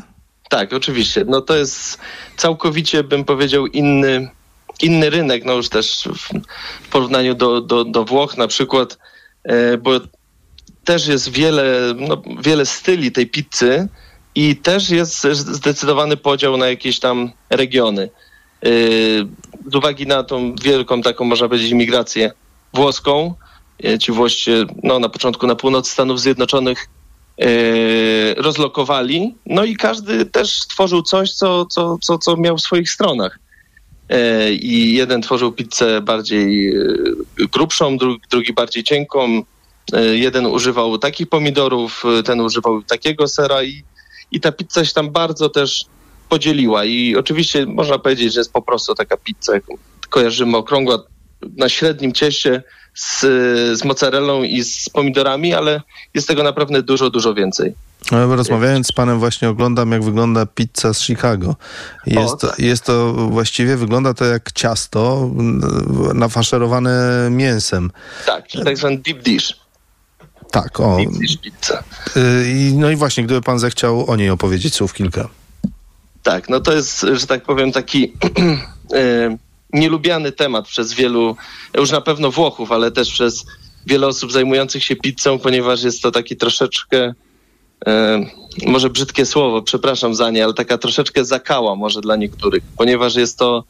[0.49, 1.25] Tak, oczywiście.
[1.27, 1.99] No to jest
[2.37, 4.29] całkowicie, bym powiedział, inny,
[4.81, 6.07] inny rynek, no już też
[6.83, 8.97] w porównaniu do, do, do Włoch na przykład,
[9.43, 9.91] e, bo
[10.83, 13.87] też jest wiele, no, wiele styli tej pizzy
[14.35, 18.09] i też jest zdecydowany podział na jakieś tam regiony.
[18.65, 18.69] E,
[19.71, 22.31] z uwagi na tą wielką taką, można powiedzieć, imigrację
[22.73, 23.33] włoską,
[23.83, 26.87] e, ci Włoście no, na początku na północ Stanów Zjednoczonych
[28.37, 33.39] rozlokowali, no i każdy też stworzył coś, co, co, co, co miał w swoich stronach.
[34.09, 36.83] E, I jeden tworzył pizzę bardziej e,
[37.53, 37.97] grubszą,
[38.31, 39.43] drugi, bardziej cienką.
[39.93, 43.83] E, Jeden używał takich pomidorów, e, ten używał takiego sera i,
[44.31, 45.85] i ta pizza się tam bardzo też
[46.29, 46.85] podzieliła.
[46.85, 49.53] I oczywiście można powiedzieć, że jest po prostu taka pizza,
[50.09, 51.03] kojarzymy okrągła
[51.57, 52.63] na średnim cieście
[52.99, 53.21] z,
[53.79, 55.81] z mozzarellą i z pomidorami, ale
[56.13, 57.73] jest tego naprawdę dużo, dużo więcej.
[58.11, 61.55] No, Rozmawiając z panem właśnie oglądam, jak wygląda pizza z Chicago.
[62.05, 65.29] Jest, to, jest to właściwie, wygląda to jak ciasto
[66.13, 67.91] nafaszerowane mięsem.
[68.25, 69.59] Tak, czyli tak zwany deep dish.
[70.51, 70.97] Tak, o.
[70.97, 71.83] Deep dish pizza.
[72.17, 75.29] Y, No i właśnie, gdyby pan zechciał o niej opowiedzieć słów kilka.
[76.23, 78.13] Tak, no to jest, że tak powiem, taki
[78.93, 79.37] e,
[79.73, 81.35] nielubiany temat przez wielu,
[81.77, 83.45] już na pewno Włochów, ale też przez
[83.85, 87.13] wiele osób zajmujących się pizzą, ponieważ jest to taki troszeczkę,
[87.87, 88.25] e,
[88.65, 93.37] może brzydkie słowo, przepraszam za nie, ale taka troszeczkę zakała może dla niektórych, ponieważ jest
[93.37, 93.63] to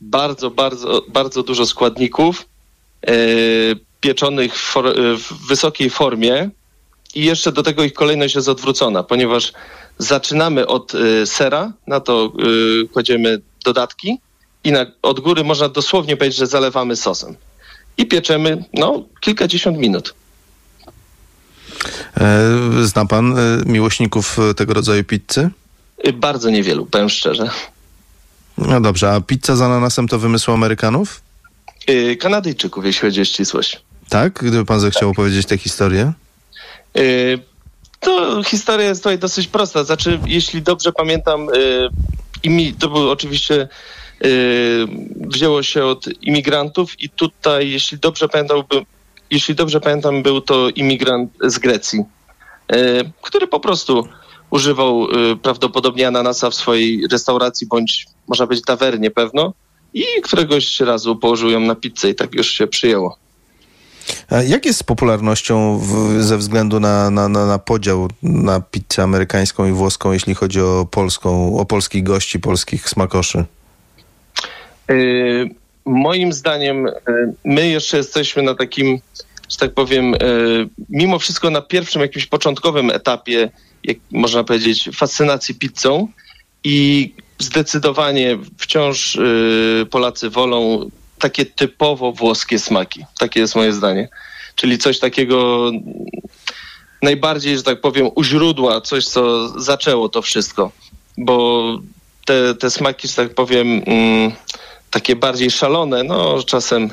[0.00, 2.48] bardzo, bardzo, bardzo dużo składników
[3.06, 3.14] e,
[4.00, 6.50] pieczonych w, for, w wysokiej formie
[7.14, 9.52] i jeszcze do tego ich kolejność jest odwrócona, ponieważ
[9.98, 12.32] zaczynamy od y, sera, na to
[12.82, 14.18] y, kładziemy dodatki
[14.64, 17.36] i na, od góry można dosłownie powiedzieć, że zalewamy sosem.
[17.98, 20.14] I pieczemy, no, kilkadziesiąt minut.
[22.20, 22.50] E,
[22.82, 25.50] Zna pan e, miłośników e, tego rodzaju pizzy?
[26.06, 27.50] Y, Bardzo niewielu, powiem szczerze.
[28.58, 31.20] No dobrze, a pizza z ananasem to wymysł Amerykanów?
[31.90, 33.80] Y, Kanadyjczyków, jeśli chodzi o ścisłość.
[34.08, 34.32] Tak?
[34.32, 36.12] Gdyby pan zechciał opowiedzieć tę historię?
[36.98, 37.38] Y,
[38.00, 39.84] To historia jest tutaj dosyć prosta.
[39.84, 41.88] Znaczy, jeśli dobrze pamiętam, y,
[42.42, 43.68] imi, to było oczywiście
[45.16, 48.82] wzięło się od imigrantów i tutaj, jeśli dobrze pamiętam, był,
[49.30, 52.04] jeśli dobrze pamiętam, był to imigrant z Grecji,
[52.72, 52.76] y,
[53.22, 54.08] który po prostu
[54.50, 59.52] używał y, prawdopodobnie ananasa w swojej restauracji bądź można powiedzieć tawernie pewno
[59.94, 63.18] i któregoś razu położył ją na pizzę i tak już się przyjęło.
[64.30, 69.02] A jak jest z popularnością w, ze względu na, na, na, na podział na pizzę
[69.02, 73.44] amerykańską i włoską, jeśli chodzi o polską, o polskich gości, polskich smakoszy?
[74.90, 75.50] Y,
[75.86, 76.92] Moim zdaniem y,
[77.44, 79.00] my jeszcze jesteśmy na takim,
[79.50, 80.18] że tak powiem, y,
[80.88, 83.50] mimo wszystko na pierwszym jakimś początkowym etapie,
[83.84, 86.08] jak można powiedzieć, fascynacji pizzą
[86.64, 89.18] i zdecydowanie wciąż
[89.90, 93.04] Polacy wolą takie typowo włoskie smaki.
[93.18, 94.08] Takie jest moje zdanie.
[94.54, 95.70] Czyli coś takiego
[97.02, 100.72] najbardziej, że tak powiem, u źródła, coś, co zaczęło to wszystko.
[101.18, 101.78] Bo
[102.24, 104.32] te, te smaki, że tak powiem, mm,
[104.94, 106.90] takie bardziej szalone, no czasem,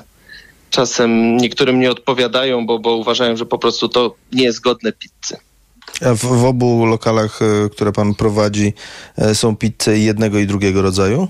[0.70, 5.38] czasem niektórym nie odpowiadają, bo, bo uważają, że po prostu to nie jest godne pizzy.
[6.06, 8.74] A w, w obu lokalach, e, które pan prowadzi,
[9.18, 11.28] e, są pizze jednego i drugiego rodzaju?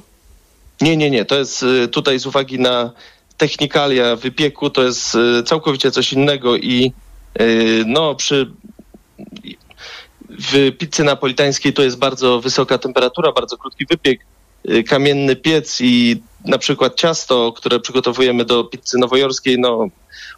[0.82, 1.26] Nie, nie, nie.
[1.26, 2.92] To jest y, tutaj z uwagi na
[3.38, 6.94] technikalia wypieku, to jest y, całkowicie coś innego i
[7.42, 8.52] y, no przy
[10.30, 14.26] w pizzy napolitańskiej to jest bardzo wysoka temperatura, bardzo krótki wypiek, y,
[14.88, 19.88] kamienny piec i na przykład ciasto, które przygotowujemy do pizzy nowojorskiej, no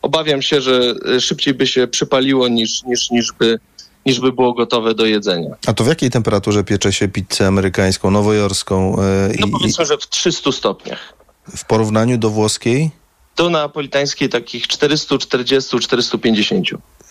[0.01, 3.59] obawiam się, że y, szybciej by się przypaliło niż, niż, niż, by,
[4.05, 5.55] niż by było gotowe do jedzenia.
[5.67, 9.97] A to w jakiej temperaturze piecze się pizzę amerykańską, nowojorską e, No i, powiedzmy, że
[9.97, 11.13] w 300 stopniach.
[11.53, 12.91] i w porównaniu do włoskiej?
[13.35, 16.61] Do napolitańskiej takich 440-450.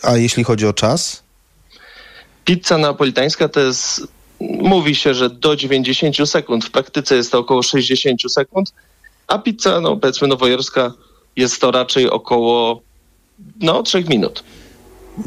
[0.03, 1.23] A jeśli chodzi o czas?
[2.45, 4.07] Pizza napolitańska to jest,
[4.63, 6.65] mówi się, że do 90 sekund.
[6.65, 8.73] W praktyce jest to około 60 sekund,
[9.27, 10.93] a pizza, no powiedzmy nowojorska,
[11.37, 12.83] jest to raczej około
[13.61, 14.45] no, 3 minut.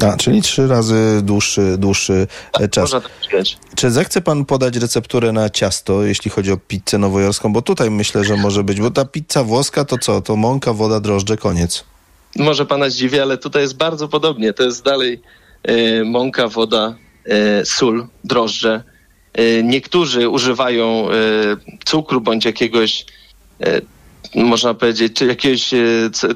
[0.04, 2.26] A, czyli trzy razy dłuższy, dłuższy
[2.60, 2.92] e, czas.
[2.92, 3.10] Można tak.
[3.74, 7.52] Czy zechce pan podać recepturę na ciasto, jeśli chodzi o pizzę nowojorską?
[7.52, 10.20] Bo tutaj myślę, że może być, bo ta pizza włoska to co?
[10.20, 11.84] To mąka, woda, drożdże, koniec.
[12.36, 14.52] Może pana zdziwi, ale tutaj jest bardzo podobnie.
[14.52, 15.20] To jest dalej
[15.62, 18.82] e, mąka, woda, e, sól, drożdże.
[19.36, 21.14] E, niektórzy używają e,
[21.84, 23.06] cukru bądź jakiegoś,
[23.60, 23.80] e,
[24.34, 25.70] można powiedzieć, jakiegoś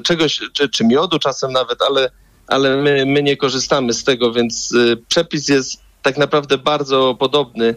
[0.03, 2.09] czegoś, czy, czy miodu czasem nawet, ale,
[2.47, 4.73] ale my, my nie korzystamy z tego, więc
[5.07, 7.75] przepis jest tak naprawdę bardzo podobny.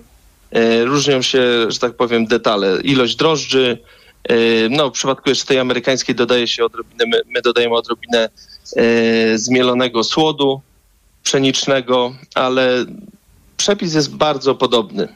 [0.85, 2.81] Różnią się, że tak powiem, detale.
[2.81, 3.79] Ilość drożdży,
[4.71, 8.29] no w przypadku jeszcze tej amerykańskiej dodaje się odrobinę, my, my dodajemy odrobinę
[9.35, 10.61] zmielonego słodu
[11.23, 12.85] pszenicznego, ale
[13.57, 15.09] przepis jest bardzo podobny.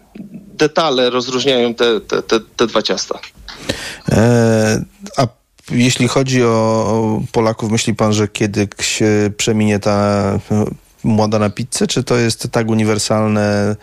[0.59, 3.19] detale rozróżniają te, te, te, te dwa ciasta.
[4.13, 4.85] E,
[5.17, 5.27] a
[5.71, 10.39] jeśli chodzi o Polaków, myśli pan, że kiedy się przeminie ta
[11.05, 13.77] młoda na pizzę, czy to jest tak uniwersalne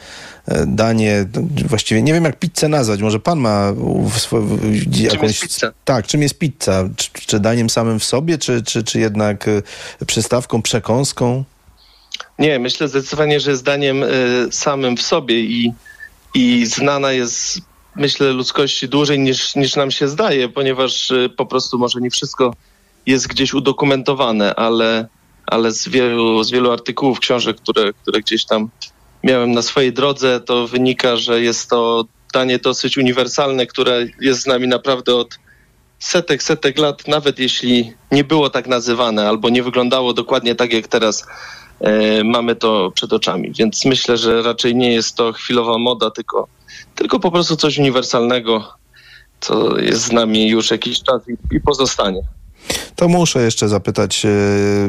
[0.47, 1.25] e, danie?
[1.65, 3.01] Właściwie nie wiem, jak pizzę nazwać.
[3.01, 3.73] Może pan ma
[4.11, 4.59] w swoim...
[5.59, 5.71] Czym?
[5.85, 6.89] Tak, czym jest pizza?
[6.95, 11.43] Czy, czy daniem samym w sobie, czy, czy, czy jednak e, przystawką, przekąską?
[12.39, 15.73] Nie, myślę zdecydowanie, że zdaniem y, samym w sobie i,
[16.33, 17.61] i znana jest,
[17.95, 22.53] myślę, ludzkości dłużej niż, niż nam się zdaje, ponieważ y, po prostu może nie wszystko
[23.05, 25.07] jest gdzieś udokumentowane, ale,
[25.47, 28.69] ale z, wielu, z wielu artykułów, książek, które, które gdzieś tam
[29.23, 34.45] miałem na swojej drodze, to wynika, że jest to danie dosyć uniwersalne, które jest z
[34.45, 35.39] nami naprawdę od
[35.99, 40.87] setek, setek lat, nawet jeśli nie było tak nazywane albo nie wyglądało dokładnie tak, jak
[40.87, 41.27] teraz
[42.23, 43.51] mamy to przed oczami.
[43.51, 46.47] Więc myślę, że raczej nie jest to chwilowa moda, tylko,
[46.95, 48.73] tylko po prostu coś uniwersalnego,
[49.39, 52.21] co jest z nami już jakiś czas i, i pozostanie.
[52.95, 54.29] To muszę jeszcze zapytać, e,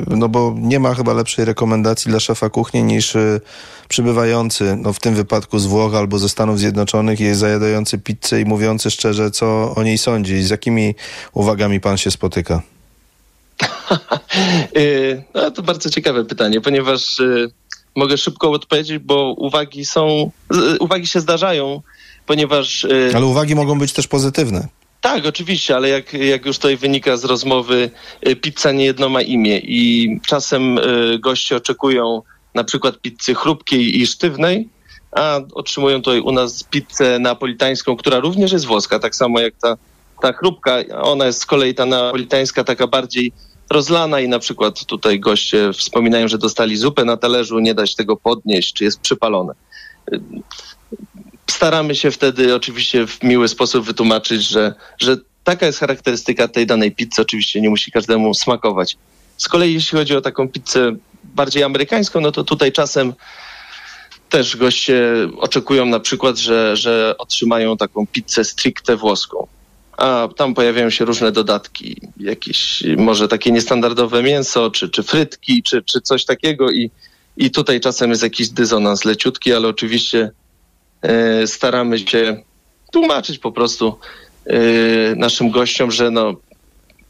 [0.07, 3.41] no bo nie ma chyba lepszej rekomendacji dla szefa kuchni niż e,
[3.89, 8.45] przybywający, no w tym wypadku z Włoch albo ze Stanów Zjednoczonych, jest zajadający pizzę i
[8.45, 10.95] mówiący szczerze, co o niej sądzi z jakimi
[11.33, 12.63] uwagami pan się spotyka?
[14.77, 17.51] Y, no to bardzo ciekawe pytanie, ponieważ y,
[17.95, 20.31] mogę szybko odpowiedzieć, bo uwagi są,
[20.81, 21.83] uwagi się zdarzają,
[22.27, 22.85] ponieważ...
[22.85, 24.69] y, Ale uwagi mogą być też pozytywne.
[25.01, 27.91] Tak, oczywiście, ale jak, jak już tutaj wynika z rozmowy,
[28.41, 30.79] pizza nie jedno ma imię i czasem
[31.21, 32.23] goście oczekują
[32.55, 34.69] na przykład pizzy chrupkiej i sztywnej,
[35.13, 39.77] a otrzymują tutaj u nas pizzę napolitańską, która również jest włoska, tak samo jak ta,
[40.23, 40.77] ta chrupka.
[41.03, 43.33] Ona jest z kolei ta napolitańska taka bardziej
[43.71, 47.97] rozlana i na przykład tutaj goście wspominają, że dostali zupę na talerzu, nie da się
[47.97, 49.55] tego podnieść, czy jest przypalone.
[51.51, 56.93] Staramy się wtedy oczywiście w miły sposób wytłumaczyć, że, że taka jest charakterystyka tej danej
[56.93, 57.23] pizzy.
[57.23, 58.97] Oczywiście nie musi każdemu smakować.
[59.37, 60.93] Z kolei jeśli chodzi o taką pizzę
[61.25, 63.15] bardziej amerykańską, no to tutaj czasem
[64.29, 65.03] też goście
[65.39, 69.47] oczekują na przykład, że, że otrzymają taką pizzę stricte włoską.
[69.97, 75.83] A tam pojawiają się różne dodatki, jakieś może takie niestandardowe mięso, czy, czy frytki, czy,
[75.83, 76.91] czy coś takiego i,
[77.37, 80.31] i tutaj czasem jest jakiś dysonans leciutki, ale oczywiście
[81.03, 82.43] e, staramy się
[82.93, 83.99] tłumaczyć po prostu
[84.47, 84.59] e,
[85.15, 86.35] naszym gościom, że no,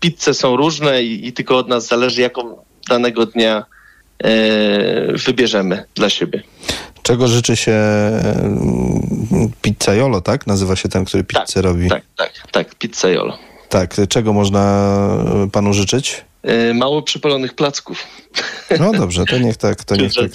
[0.01, 3.65] pizze są różne i, i tylko od nas zależy, jaką danego dnia
[4.25, 6.43] e, wybierzemy dla siebie.
[7.07, 10.47] Czego życzy się mm, pizzaiolo, tak?
[10.47, 11.89] Nazywa się ten, który pizzę robi.
[11.89, 13.39] Tak, tak, tak, pizzaiolo.
[13.69, 14.89] Tak, czego można
[15.45, 16.25] e, panu życzyć?
[16.43, 18.07] E, mało przypalonych placków.
[18.81, 20.31] No dobrze, to niech tak, to niech tak,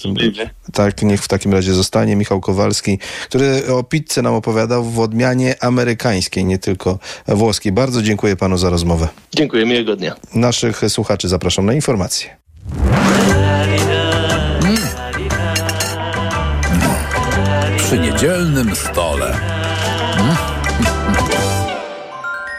[0.73, 5.55] tak, niech w takim razie zostanie Michał Kowalski, który o pizzy nam opowiadał w odmianie
[5.63, 7.71] amerykańskiej, nie tylko włoskiej.
[7.71, 9.07] Bardzo dziękuję panu za rozmowę.
[9.35, 10.15] Dziękuję, miłego dnia.
[10.33, 12.37] Naszych słuchaczy zapraszam na informacje.
[18.21, 19.39] Przy niedzielnym stole.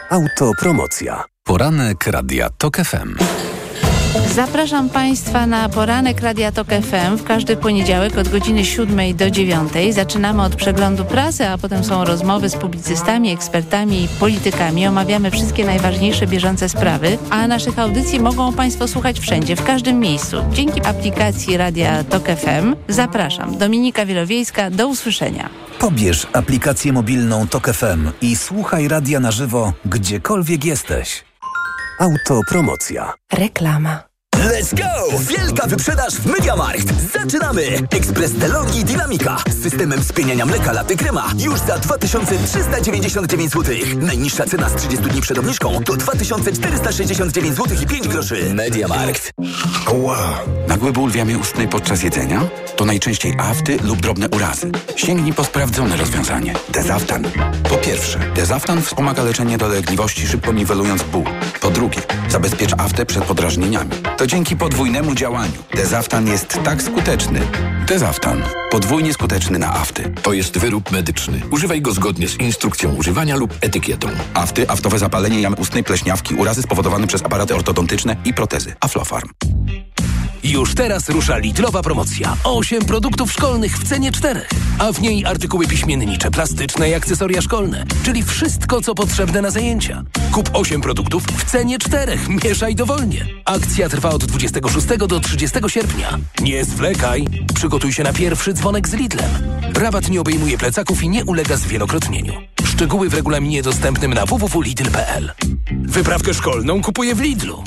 [0.09, 1.23] Autopromocja.
[1.43, 3.15] Poranek Radia TOK FM.
[4.13, 9.73] Zapraszam Państwa na poranek Radia Tok FM w każdy poniedziałek od godziny 7 do 9.
[9.89, 14.87] Zaczynamy od przeglądu prasy, a potem są rozmowy z publicystami, ekspertami i politykami.
[14.87, 20.37] Omawiamy wszystkie najważniejsze bieżące sprawy, a naszych audycji mogą Państwo słuchać wszędzie, w każdym miejscu.
[20.51, 22.75] Dzięki aplikacji Radia Tok FM.
[22.87, 23.57] Zapraszam.
[23.57, 24.69] Dominika Wielowiejska.
[24.69, 25.49] Do usłyszenia.
[25.79, 31.32] Pobierz aplikację mobilną Tok FM i słuchaj radia na żywo, gdziekolwiek jesteś.
[32.03, 33.13] Autopromocja.
[33.33, 34.12] Reklama.
[34.43, 35.17] Let's go!
[35.19, 37.11] Wielka wyprzedaż w Mediamarkt!
[37.13, 37.61] Zaczynamy!
[37.89, 43.75] Ekspres Delonghi Dynamika z systemem spieniania mleka laty krema już za 2399 zł.
[43.97, 48.53] Najniższa cena z 30 dni przed obniżką to 2469 zł i 5 groszy.
[48.53, 49.31] Mediamarkt.
[49.93, 50.39] Ła!
[50.67, 52.41] Nagły ból w jamie ustnej podczas jedzenia?
[52.75, 54.71] To najczęściej afty lub drobne urazy.
[54.95, 56.53] Sięgnij po sprawdzone rozwiązanie.
[56.69, 57.23] Dezaftan.
[57.69, 61.23] Po pierwsze, Dezaftan wspomaga leczenie dolegliwości, szybko niwelując ból.
[61.61, 63.91] Po drugie, zabezpiecza aftę przed podrażnieniami.
[64.17, 65.63] To dzięki podwójnemu działaniu.
[65.75, 67.39] Dezaftan jest tak skuteczny.
[67.87, 68.43] Dezaftan.
[68.71, 70.13] Podwójnie skuteczny na afty.
[70.23, 71.41] To jest wyrób medyczny.
[71.51, 74.07] Używaj go zgodnie z instrukcją używania lub etykietą.
[74.33, 78.75] Afty, aftowe zapalenie jamy ustnej, pleśniawki, urazy spowodowane przez aparaty ortodontyczne i protezy.
[78.79, 79.29] Aflofarm.
[80.43, 82.37] Już teraz rusza Lidlowa promocja.
[82.43, 84.41] 8 produktów szkolnych w cenie 4.
[84.79, 87.85] A w niej artykuły piśmiennicze, plastyczne i akcesoria szkolne.
[88.05, 90.03] Czyli wszystko, co potrzebne na zajęcia.
[90.31, 92.17] Kup 8 produktów w cenie 4.
[92.43, 93.25] Mieszaj dowolnie.
[93.45, 96.19] Akcja trwa od 26 do 30 sierpnia.
[96.41, 97.25] Nie zwlekaj.
[97.55, 99.31] Przy przygotuj się na pierwszy dzwonek z Lidlem.
[99.75, 102.33] Rabat nie obejmuje plecaków i nie ulega zwielokrotnieniu.
[102.65, 105.31] Szczegóły w regulaminie dostępnym na www.lidl.pl.
[105.71, 107.63] Wyprawkę szkolną kupuję w Lidlu.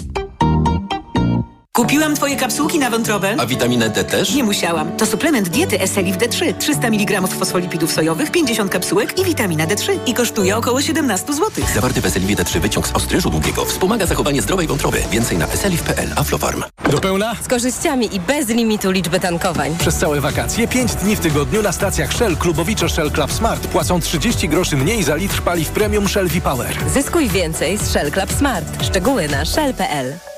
[1.77, 3.35] Kupiłam twoje kapsułki na wątrobę.
[3.39, 4.35] A witaminę D też?
[4.35, 4.97] Nie musiałam.
[4.97, 6.55] To suplement diety Eselif D3.
[6.59, 9.99] 300 mg fosfolipidów sojowych, 50 kapsułek i witamina D3.
[10.07, 11.65] I kosztuje około 17 zł.
[11.75, 15.03] Zawarty w Eselifie D3 wyciąg z ostryżu długiego wspomaga zachowanie zdrowej wątroby.
[15.11, 16.13] Więcej na eselif.pl.
[16.17, 16.63] Aflofarm.
[16.91, 17.35] Do pełna?
[17.43, 19.77] Z korzyściami i bez limitu liczby tankowań.
[19.79, 24.01] Przez całe wakacje 5 dni w tygodniu na stacjach Shell Klubowicze Shell Club Smart płacą
[24.01, 26.77] 30 groszy mniej za litr paliw premium Shell V-Power.
[26.95, 28.85] Zyskuj więcej z Shell Club Smart.
[28.85, 30.36] Szczegóły na shell.pl.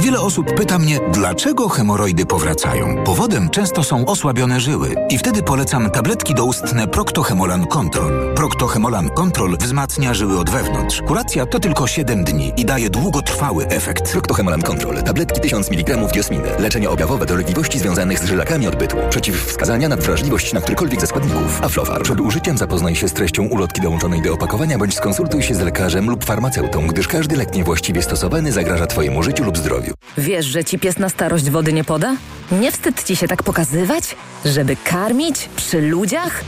[0.00, 3.04] Wiele osób pyta mnie, dlaczego hemoroidy powracają.
[3.04, 8.34] Powodem często są osłabione żyły i wtedy polecam tabletki doustne Proctohemolan Control.
[8.34, 11.02] Proctohemolan Control wzmacnia żyły od wewnątrz.
[11.02, 14.12] Kuracja to tylko 7 dni i daje długotrwały efekt.
[14.12, 15.02] Proctohemolan Control.
[15.02, 16.48] Tabletki 1000 mg diosminy.
[16.58, 18.96] Leczenie objawowe dolegliwości związanych z żylakami odbytu.
[19.10, 21.62] Przeciwwskazania na wrażliwość na którykolwiek ze składników.
[21.62, 22.04] Aflofarm.
[22.04, 26.10] Przed użyciem zapoznaj się z treścią ulotki dołączonej do opakowania bądź skonsultuj się z lekarzem
[26.10, 29.89] lub farmaceutą, gdyż każdy lek niewłaściwie stosowany zagraża Twojemu życiu lub zdrowiu.
[30.18, 32.16] Wiesz, że ci pies na starość wody nie poda?
[32.52, 34.16] Nie wstyd ci się tak pokazywać?
[34.44, 35.48] Żeby karmić?
[35.56, 36.44] Przy ludziach?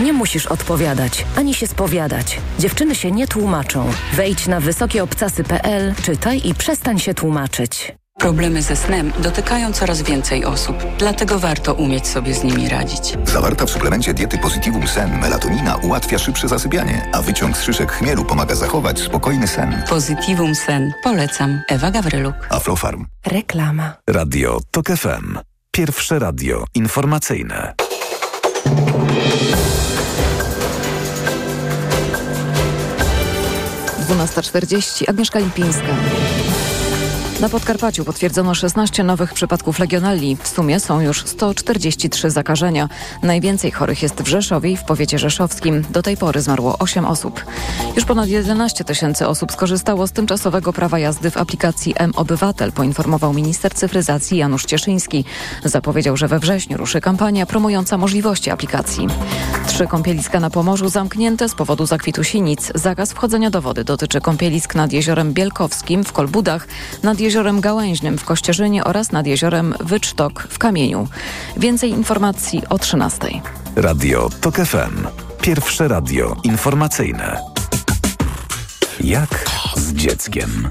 [0.00, 2.40] Nie musisz odpowiadać, ani się spowiadać.
[2.58, 3.90] Dziewczyny się nie tłumaczą.
[4.12, 7.92] Wejdź na wysokieobcasy.pl, czytaj i przestań się tłumaczyć.
[8.20, 13.14] Problemy ze snem dotykają coraz więcej osób, dlatego warto umieć sobie z nimi radzić.
[13.24, 18.24] Zawarta w suplemencie diety Positivum Sen melatonina ułatwia szybsze zasypianie, a wyciąg z szyszek chmielu
[18.24, 19.82] pomaga zachować spokojny sen.
[19.88, 20.92] Positivum Sen.
[21.04, 21.60] Polecam.
[21.68, 22.34] Ewa Gawryluk.
[22.50, 23.06] Aflofarm.
[23.26, 23.92] Reklama.
[24.10, 25.38] Radio TOK FM.
[25.70, 27.74] Pierwsze radio informacyjne.
[33.98, 35.08] Dwunasta czterdzieści.
[35.10, 35.86] Agnieszka Lipińska.
[37.40, 40.36] Na Podkarpaciu potwierdzono 16 nowych przypadków legionelli.
[40.42, 42.88] W sumie są już 143 zakażenia.
[43.22, 45.84] Najwięcej chorych jest w Rzeszowie i w powiecie rzeszowskim.
[45.90, 47.44] Do tej pory zmarło 8 osób.
[47.96, 53.74] Już ponad 11 tysięcy osób skorzystało z tymczasowego prawa jazdy w aplikacji M-Obywatel, poinformował minister
[53.74, 55.24] cyfryzacji Janusz Cieszyński.
[55.64, 59.06] Zapowiedział, że we wrześniu ruszy kampania promująca możliwości aplikacji.
[59.66, 62.72] Trzy kąpieliska na Pomorzu zamknięte z powodu zakwitu sinic.
[62.74, 66.68] Zakaz wchodzenia do wody dotyczy kąpielisk nad jeziorem Bielkowskim w Kolbudach,
[67.02, 71.08] nad jeziorem Gałęźnym w Kościerzynie oraz nad jeziorem Wycztok w Kamieniu.
[71.56, 73.28] Więcej informacji o 13.
[73.76, 75.06] Radio TOK FM.
[75.42, 77.40] Pierwsze radio informacyjne.
[79.00, 80.68] Jak z dzieckiem?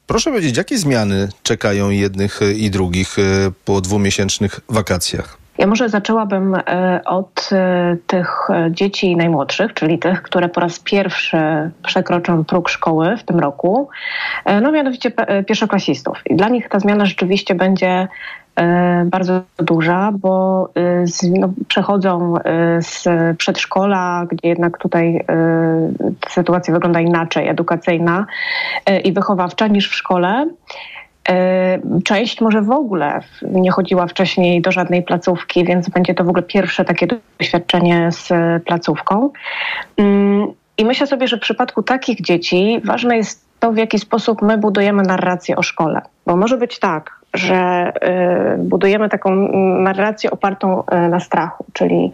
[0.08, 3.16] E, Proszę powiedzieć, jakie zmiany czekają jednych i drugich
[3.64, 5.38] po dwumiesięcznych wakacjach?
[5.58, 6.56] Ja może zaczęłabym
[7.04, 7.50] od
[8.06, 11.38] tych dzieci najmłodszych, czyli tych, które po raz pierwszy
[11.86, 13.88] przekroczą próg szkoły w tym roku,
[14.62, 15.12] no mianowicie
[15.46, 16.22] pierwszoklasistów.
[16.26, 18.08] I dla nich ta zmiana rzeczywiście będzie
[19.04, 20.68] bardzo duża, bo
[21.38, 22.34] no, przechodzą
[22.80, 23.04] z
[23.36, 25.24] przedszkola, gdzie jednak tutaj
[26.28, 28.26] sytuacja wygląda inaczej, edukacyjna
[29.04, 30.48] i wychowawcza niż w szkole.
[32.04, 36.42] Część może w ogóle nie chodziła wcześniej do żadnej placówki, więc będzie to w ogóle
[36.42, 37.06] pierwsze takie
[37.38, 38.28] doświadczenie z
[38.64, 39.30] placówką.
[40.78, 44.58] I myślę sobie, że w przypadku takich dzieci ważne jest to, w jaki sposób my
[44.58, 46.00] budujemy narrację o szkole.
[46.26, 47.92] Bo może być tak, że
[48.54, 49.30] y, budujemy taką
[49.78, 52.12] narrację opartą y, na strachu, czyli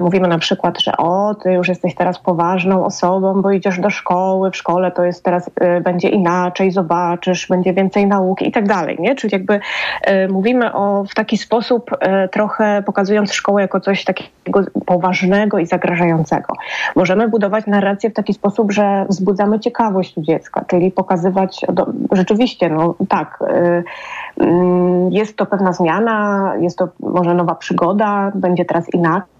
[0.00, 4.50] mówimy na przykład, że o, ty już jesteś teraz poważną osobą, bo idziesz do szkoły,
[4.50, 5.50] w szkole to jest teraz,
[5.84, 9.14] będzie inaczej, zobaczysz, będzie więcej nauki i tak dalej, nie?
[9.14, 9.60] Czyli jakby
[10.28, 11.90] mówimy o, w taki sposób
[12.32, 16.54] trochę pokazując szkołę jako coś takiego poważnego i zagrażającego.
[16.96, 22.68] Możemy budować narrację w taki sposób, że wzbudzamy ciekawość u dziecka, czyli pokazywać, do, rzeczywiście,
[22.68, 23.38] no tak,
[25.10, 29.37] jest to pewna zmiana, jest to może nowa przygoda, będzie teraz inaczej,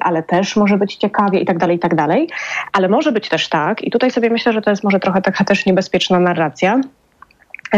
[0.00, 2.28] ale też może być ciekawie i tak dalej, i tak dalej.
[2.72, 5.44] Ale może być też tak, i tutaj sobie myślę, że to jest może trochę taka
[5.44, 6.80] też niebezpieczna narracja,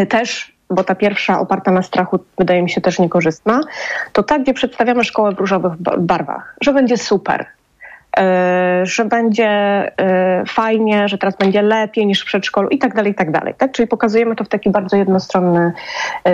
[0.09, 3.61] też bo ta pierwsza oparta na strachu wydaje mi się też niekorzystna,
[4.13, 7.47] to tak, gdzie przedstawiamy szkołę w różowych barwach, że będzie super,
[8.83, 9.51] że będzie
[10.47, 13.55] fajnie, że teraz będzie lepiej niż w przedszkolu i tak dalej, i tak dalej.
[13.59, 13.73] Tak?
[13.73, 15.73] Czyli pokazujemy to w taki bardzo jednostronny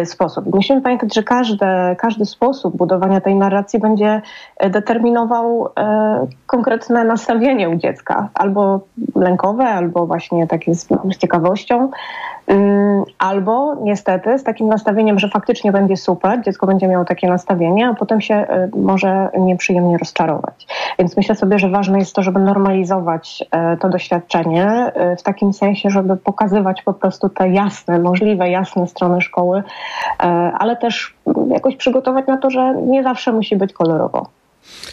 [0.05, 0.47] sposób.
[0.47, 1.67] I musimy pamiętać, że każdy,
[1.99, 4.23] każdy sposób budowania tej narracji będzie
[4.71, 5.69] determinował
[6.47, 8.81] konkretne nastawienie u dziecka, albo
[9.17, 11.91] lękowe, albo właśnie takie z, z ciekawością,
[13.19, 17.95] albo niestety z takim nastawieniem, że faktycznie będzie super, dziecko będzie miało takie nastawienie, a
[17.95, 20.67] potem się y, może nieprzyjemnie rozczarować.
[20.99, 23.45] Więc myślę sobie, że ważne jest to, żeby normalizować
[23.75, 28.87] y, to doświadczenie y, w takim sensie, żeby pokazywać po prostu te jasne, możliwe, jasne
[28.87, 29.63] strony szkoły,
[30.59, 31.15] ale też
[31.49, 34.27] jakoś przygotować na to, że nie zawsze musi być kolorowo.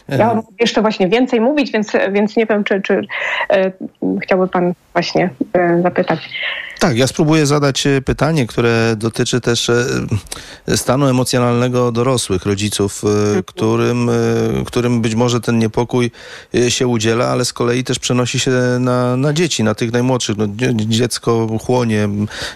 [0.08, 3.02] Ja mam jeszcze właśnie więcej mówić, więc, więc nie wiem, czy, czy
[3.50, 3.72] e,
[4.24, 6.20] chciałby Pan właśnie e, zapytać.
[6.80, 13.04] Tak, ja spróbuję zadać e, pytanie, które dotyczy też e, stanu emocjonalnego dorosłych, rodziców,
[13.38, 14.12] e, którym,
[14.66, 16.12] którym być może ten niepokój
[16.70, 20.38] się udziela, ale z kolei też przenosi się na, na dzieci, na tych najmłodszych.
[20.38, 20.46] No,
[20.76, 22.10] dziecko chłonie,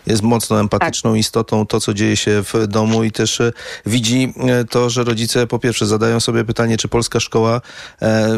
[0.08, 1.20] jest mocno empatyczną tak.
[1.20, 3.42] istotą, to co dzieje się w domu i też
[3.86, 4.34] widzi
[4.70, 7.62] to, że rodzice po pierwsze zadają sobie pytanie, czy polska szkoła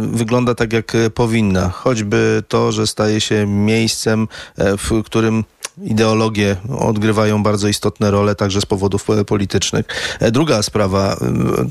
[0.01, 1.70] wygląda tak, jak powinna.
[1.70, 5.43] Choćby to, że staje się miejscem, w którym
[5.84, 9.86] ideologie odgrywają bardzo istotne role także z powodów politycznych.
[10.20, 11.18] E, druga sprawa, e,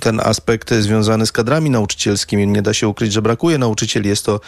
[0.00, 2.46] ten aspekt związany z kadrami nauczycielskimi.
[2.46, 4.08] Nie da się ukryć, że brakuje nauczycieli.
[4.08, 4.40] Jest to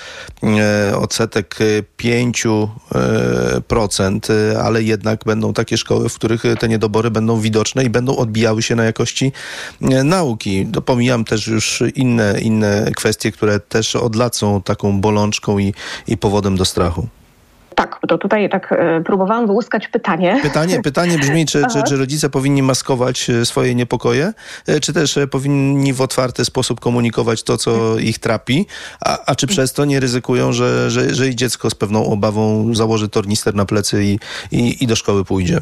[0.43, 1.59] e, odsetek
[1.99, 4.33] 5%,
[4.63, 8.77] ale jednak będą takie szkoły, w których te niedobory będą widoczne i będą odbijały się
[8.77, 9.33] na jakości
[10.05, 10.67] nauki.
[10.87, 15.75] Pomijam też już inne, inne kwestie, które też od lat są taką bolączką i,
[16.09, 17.09] i powodem do strachu.
[17.77, 20.39] Tak, to tutaj tak e, próbowałam wyłuskać pytanie.
[20.43, 24.33] Pytanie, pytanie brzmi, czy, czy, czy, rodzice powinni maskować e, swoje niepokoje,
[24.67, 28.67] e, czy też powinni w otwarty sposób komunikować to, co ich trapi,
[29.01, 32.75] a, a czy przez to nie ryzykują, że, że, że i dziecko z pewną obawą
[32.75, 34.19] założy tornister na plecy i,
[34.53, 35.61] i, i do szkoły pójdzie?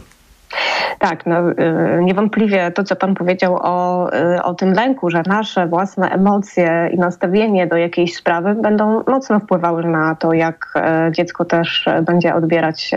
[0.99, 1.55] Tak, no, y,
[2.03, 6.99] niewątpliwie to, co Pan powiedział o, y, o tym lęku, że nasze własne emocje i
[6.99, 12.91] nastawienie do jakiejś sprawy będą mocno wpływały na to, jak e, dziecko też będzie odbierać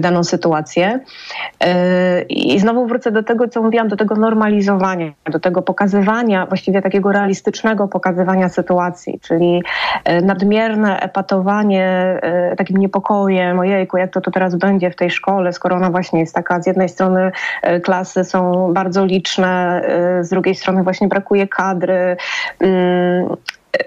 [0.00, 1.00] daną sytuację.
[2.28, 7.12] I znowu wrócę do tego, co mówiłam, do tego normalizowania, do tego pokazywania, właściwie takiego
[7.12, 9.62] realistycznego pokazywania sytuacji, czyli
[10.22, 12.20] nadmierne epatowanie
[12.56, 16.33] takim niepokojem, ojejku, jak to, to teraz będzie w tej szkole, skoro ona właśnie jest
[16.34, 17.32] taka z jednej strony
[17.62, 22.16] e, klasy są bardzo liczne, e, z drugiej strony właśnie brakuje kadry
[22.60, 23.36] mm,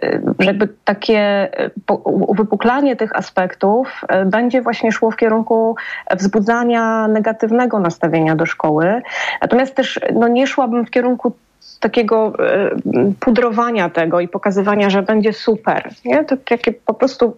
[0.03, 1.49] e, żeby takie
[2.03, 5.75] uwypuklanie tych aspektów będzie właśnie szło w kierunku
[6.15, 9.01] wzbudzania negatywnego nastawienia do szkoły.
[9.41, 11.33] Natomiast też no, nie szłabym w kierunku
[11.79, 12.33] takiego
[13.19, 15.89] pudrowania tego i pokazywania, że będzie super.
[16.05, 16.25] Nie?
[16.25, 17.35] To takie po prostu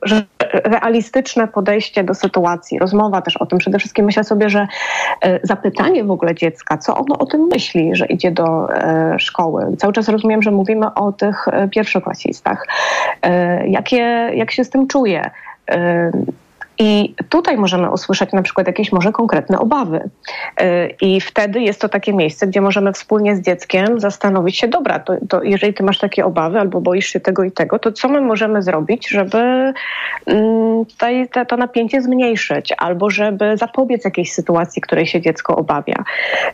[0.54, 3.60] realistyczne podejście do sytuacji, rozmowa też o tym.
[3.60, 4.68] Przede wszystkim myślę sobie, że
[5.22, 9.78] e, zapytanie w ogóle dziecka, co ono o tym myśli, że idzie do e, szkoły.
[9.78, 12.68] Cały czas rozumiem, że mówimy o tych pierwszoklasistach.
[13.68, 15.30] Jakie, jak się z tym czuje?
[16.80, 20.10] I tutaj możemy usłyszeć na przykład jakieś może konkretne obawy.
[20.62, 25.00] Y, I wtedy jest to takie miejsce, gdzie możemy wspólnie z dzieckiem zastanowić się, dobra,
[25.00, 28.10] to, to jeżeli ty masz takie obawy albo boisz się tego i tego, to co
[28.10, 29.74] my możemy zrobić, żeby
[30.26, 36.04] mm, tutaj to napięcie zmniejszyć albo żeby zapobiec jakiejś sytuacji, której się dziecko obawia.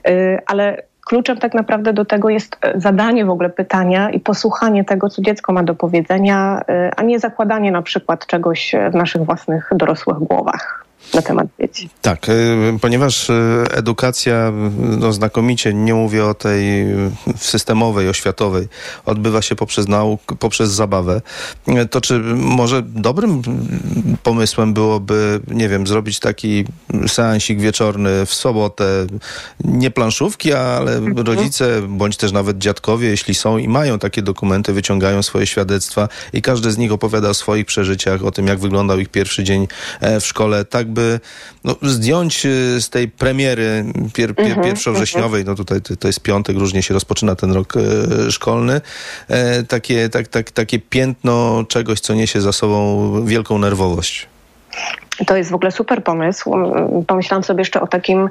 [0.10, 4.84] Y, ale kluczem tak naprawdę do tego jest e, zadanie w ogóle pytania i posłuchanie
[4.84, 9.26] tego, co dziecko ma do powiedzenia, e, a nie zakładanie na przykład czegoś w naszych
[9.26, 11.90] własnych dorosłych głowach na temat dzieci.
[12.02, 16.86] Tak, y, ponieważ y, edukacja no, znakomicie, nie mówię o tej
[17.38, 18.68] systemowej, oświatowej,
[19.06, 21.22] odbywa się poprzez nauk, poprzez zabawę,
[21.92, 23.42] to czy może dobrym
[24.24, 26.66] pomysłem byłoby, nie wiem, zrobić taki
[27.08, 29.08] seansik wieczorny w sobotę,
[29.64, 31.18] nie planszówki, ale mhm.
[31.18, 36.42] rodzice, bądź też nawet dziadkowie, jeśli są i mają takie dokumenty, wyciągają swoje świadectwa i
[36.42, 39.68] każdy z nich opowiada o swoich przeżyciach, o tym, jak wyglądał ich pierwszy dzień
[40.02, 41.20] e, w szkole, tak by
[41.64, 46.20] no, zdjąć y, z tej premiery pier, pier, mhm, pierwszowrześniowej, no tutaj to, to jest
[46.20, 48.82] piątek, różnie się rozpoczyna ten rok e, szkolny,
[49.28, 54.28] e, takie, tak, tak, takie piętno czegoś, co niesie za sobą wielką nerwowość.
[55.28, 56.52] To jest w ogóle super pomysł.
[57.08, 58.30] Pomyślałam sobie jeszcze o takim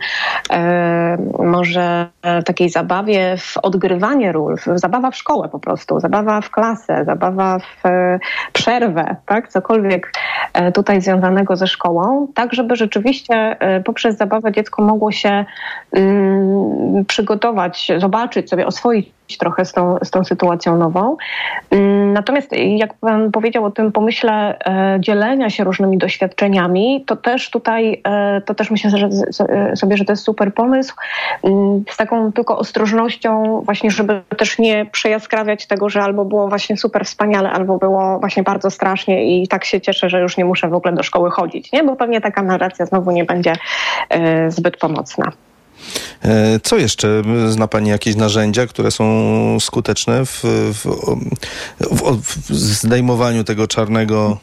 [0.53, 2.07] e, może
[2.45, 7.87] takiej zabawie w odgrywanie ról, zabawa w szkołę po prostu, zabawa w klasę, zabawa w
[7.87, 8.21] e,
[8.53, 9.49] przerwę, tak?
[9.49, 10.13] cokolwiek
[10.53, 15.45] e, tutaj związanego ze szkołą, tak żeby rzeczywiście e, poprzez zabawę dziecko mogło się
[15.93, 21.17] mm, przygotować, zobaczyć sobie, oswoić trochę z tą, z tą sytuacją nową.
[21.71, 27.51] Mm, natomiast jak pan powiedział o tym pomyśle e, dzielenia się różnymi doświadczeniami, to też
[27.51, 29.09] tutaj, e, to też myślę że,
[29.77, 30.95] sobie, że to jest super pomysł,
[31.45, 36.77] mm, z taką tylko ostrożnością właśnie, żeby też nie przejaskrawiać tego, że albo było właśnie
[36.77, 40.69] super wspaniale, albo było właśnie bardzo strasznie i tak się cieszę, że już nie muszę
[40.69, 41.85] w ogóle do szkoły chodzić, nie?
[41.85, 43.53] Bo pewnie taka narracja znowu nie będzie
[44.11, 45.33] e, zbyt pomocna.
[46.23, 47.23] E, co jeszcze?
[47.49, 50.41] Zna Pani jakieś narzędzia, które są skuteczne w,
[50.73, 50.87] w,
[51.81, 54.39] w, w zdejmowaniu tego czarnego,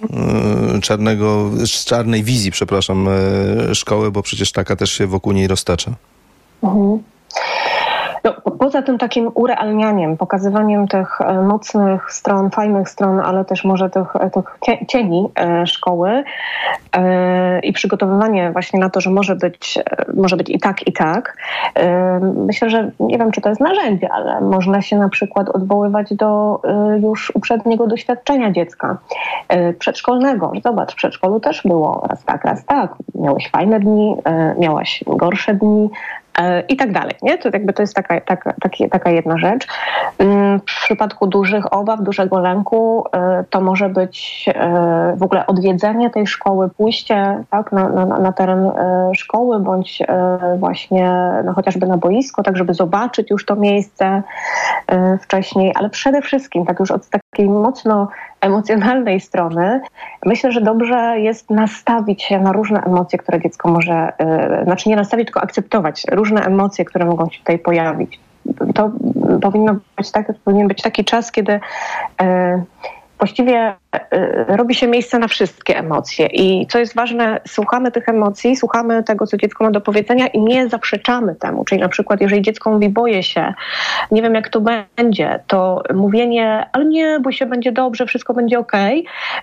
[0.76, 1.52] e, czarnego,
[1.86, 5.92] czarnej wizji, przepraszam, e, szkoły, bo przecież taka też się wokół niej roztacza.
[6.64, 7.00] Mhm.
[8.24, 13.90] No, poza tym takim urealnianiem, pokazywaniem tych e, mocnych stron, fajnych stron, ale też może
[13.90, 14.58] tych, e, tych
[14.88, 16.24] cieni e, szkoły
[17.64, 19.80] i przygotowywanie właśnie na to, że może być,
[20.14, 21.38] może być i tak, i tak.
[22.36, 26.62] Myślę, że nie wiem, czy to jest narzędzie, ale można się na przykład odwoływać do
[27.02, 28.98] już uprzedniego doświadczenia dziecka
[29.80, 30.52] przedszkolnego.
[30.64, 32.96] Zobacz, w przedszkolu też było raz tak, raz tak.
[33.16, 34.18] Miałeś fajne dni,
[34.58, 35.90] miałaś gorsze dni,
[36.21, 36.21] E,
[36.68, 37.16] i tak dalej.
[37.22, 37.38] Nie?
[37.38, 38.54] To jakby to jest taka, taka,
[38.92, 39.68] taka jedna rzecz.
[40.20, 46.10] Mm, w przypadku dużych obaw, dużego lęku e, to może być e, w ogóle odwiedzenie
[46.10, 48.72] tej szkoły, pójście tak, na, na, na teren
[49.16, 50.04] szkoły bądź
[50.58, 54.24] właśnie no, chociażby na boisko, tak żeby zobaczyć już to miejsce
[55.22, 58.08] wcześniej, ale przede wszystkim tak już od takiej mocno
[58.42, 59.82] emocjonalnej strony,
[60.26, 64.96] myślę, że dobrze jest nastawić się na różne emocje, które dziecko może, yy, znaczy nie
[64.96, 68.20] nastawić, tylko akceptować różne emocje, które mogą się tutaj pojawić.
[68.76, 68.92] To
[69.42, 71.60] powinno być tak, powinien być taki czas, kiedy
[72.22, 72.64] yy,
[73.22, 76.26] właściwie y, robi się miejsce na wszystkie emocje.
[76.26, 80.40] I co jest ważne, słuchamy tych emocji, słuchamy tego, co dziecko ma do powiedzenia i
[80.40, 81.66] nie zaprzeczamy temu.
[81.66, 83.54] Czyli na przykład, jeżeli dziecko mówi, boję się,
[84.12, 88.60] nie wiem jak to będzie, to mówienie, ale nie, bo się będzie dobrze, wszystko będzie
[88.60, 88.72] ok,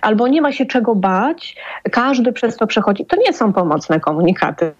[0.01, 1.55] albo nie ma się czego bać,
[1.91, 3.05] każdy przez to przechodzi.
[3.05, 4.71] To nie są pomocne komunikaty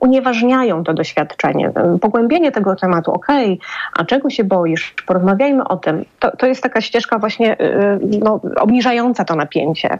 [0.00, 1.72] unieważniają to doświadczenie.
[2.00, 3.66] Pogłębienie tego tematu, okej, okay,
[3.96, 4.94] a czego się boisz?
[5.06, 6.04] Porozmawiajmy o tym.
[6.18, 9.98] To, to jest taka ścieżka właśnie y, y, no, obniżająca to napięcie.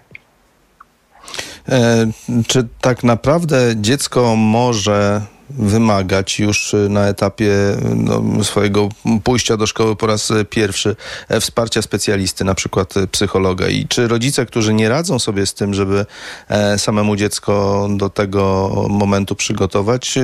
[1.69, 2.07] E,
[2.47, 5.21] czy tak naprawdę dziecko może
[5.59, 7.53] wymagać już y, na etapie
[7.97, 8.89] no, swojego
[9.25, 10.97] pójścia do szkoły po raz pierwszy
[11.29, 13.69] e, wsparcia specjalisty, na przykład y, psychologa.
[13.69, 16.07] I czy rodzice, którzy nie radzą sobie z tym, żeby
[16.49, 20.19] e, samemu dziecko do tego momentu przygotować,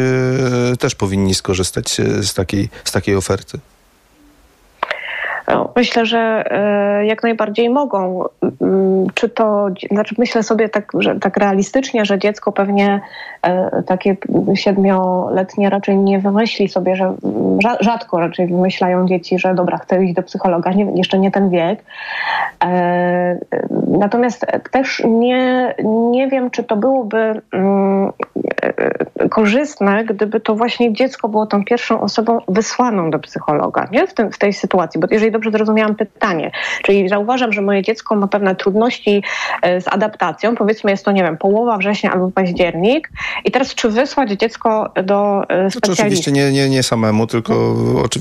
[0.79, 3.59] też powinni skorzystać z takiej, z takiej oferty?
[5.77, 8.25] Myślę, że e, jak najbardziej mogą.
[8.61, 13.01] Mm, czy to, znaczy myślę sobie tak, że, tak realistycznie, że dziecko pewnie
[13.87, 14.17] takie
[14.55, 17.15] siedmioletnie raczej nie wymyśli sobie, że
[17.81, 21.85] rzadko raczej wymyślają dzieci, że dobra, chcę iść do psychologa, nie, jeszcze nie ten wiek.
[22.65, 23.39] E,
[23.89, 28.13] natomiast też nie, nie wiem, czy to byłoby mm,
[29.31, 34.07] korzystne, gdyby to właśnie dziecko było tą pierwszą osobą wysłaną do psychologa nie?
[34.07, 35.01] W, tym, w tej sytuacji.
[35.01, 36.51] Bo jeżeli dobrze zrozumiałam pytanie,
[36.83, 39.23] czyli zauważam, że moje dziecko ma pewne trudności
[39.63, 43.11] e, z adaptacją, powiedzmy jest to, nie wiem, połowa września albo październik
[43.45, 45.79] i teraz czy wysłać dziecko do e, specjalisty?
[45.87, 47.77] Znaczy, oczywiście nie, nie, nie samemu, tylko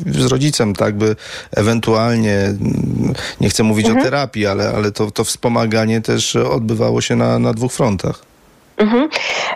[0.06, 1.16] z rodzicem, tak by
[1.56, 4.02] ewentualnie, mm, nie chcę mówić mhm.
[4.02, 8.22] o terapii, ale, ale to, to wspomaganie też odbywało się na, na dwóch frontach.
[8.78, 9.10] Mhm.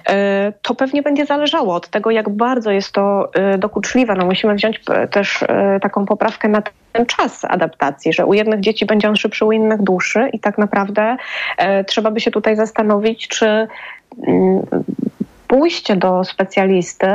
[0.10, 4.16] E, to pewnie będzie zależało od tego, jak bardzo jest to e, dokuczliwe.
[4.16, 4.82] No musimy wziąć
[5.12, 5.44] też
[5.82, 9.82] taką poprawkę na ten czas adaptacji, że u jednych dzieci będzie on szybszy, u innych
[9.82, 11.18] dłuższy i tak naprawdę
[11.88, 13.68] trzeba by się tutaj zastanowić, czy
[14.28, 14.62] mm,
[15.50, 17.08] pójście do specjalisty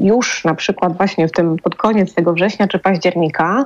[0.00, 3.64] już na przykład właśnie w tym pod koniec tego września czy października,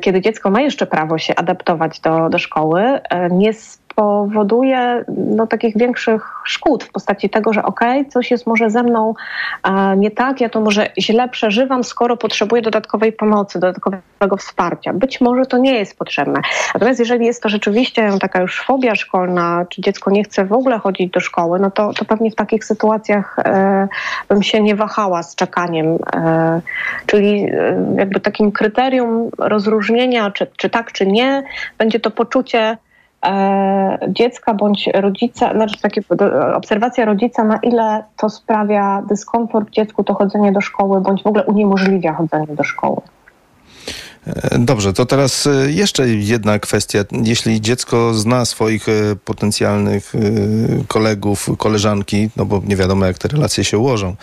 [0.00, 3.00] kiedy dziecko ma jeszcze prawo się adaptować do, do szkoły,
[3.30, 3.52] nie
[3.94, 8.82] powoduje no, takich większych szkód w postaci tego, że okej, okay, coś jest może ze
[8.82, 9.14] mną
[9.96, 14.92] nie tak, ja to może źle przeżywam, skoro potrzebuję dodatkowej pomocy, dodatkowego wsparcia.
[14.92, 16.40] Być może to nie jest potrzebne.
[16.74, 20.78] Natomiast jeżeli jest to rzeczywiście taka już fobia szkolna, czy dziecko nie chce w ogóle
[20.78, 23.88] chodzić do szkoły, no to, to pewnie w takich sytuacjach e,
[24.28, 25.98] bym się nie wahała z czekaniem.
[26.14, 26.60] E,
[27.06, 31.42] czyli e, jakby takim kryterium rozróżnienia, czy, czy tak, czy nie,
[31.78, 32.76] będzie to poczucie, E,
[34.08, 36.02] dziecka bądź rodzica, znaczy takie
[36.54, 41.44] obserwacja rodzica, na ile to sprawia dyskomfort dziecku to chodzenie do szkoły, bądź w ogóle
[41.44, 43.00] uniemożliwia chodzenie do szkoły.
[44.26, 47.04] E, Dobrze, to teraz e, jeszcze jedna kwestia.
[47.24, 48.92] Jeśli dziecko zna swoich e,
[49.24, 50.12] potencjalnych
[50.88, 54.16] kolegów, koleżanki, no bo nie wiadomo jak te relacje się ułożą,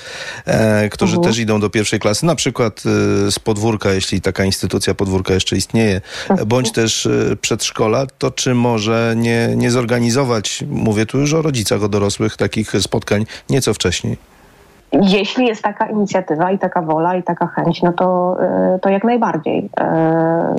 [0.92, 1.34] którzy Mhm.
[1.34, 2.82] też idą do pierwszej klasy, na przykład
[3.30, 7.08] z podwórka, jeśli taka instytucja podwórka jeszcze istnieje, e, bądź też
[7.42, 12.72] przedszkola, to czy może nie, nie zorganizować, mówię tu już o rodzicach, o dorosłych, takich
[12.82, 14.31] spotkań nieco wcześniej?
[14.92, 19.04] Jeśli jest taka inicjatywa i taka wola i taka chęć, no to, e, to jak
[19.04, 20.56] najbardziej e,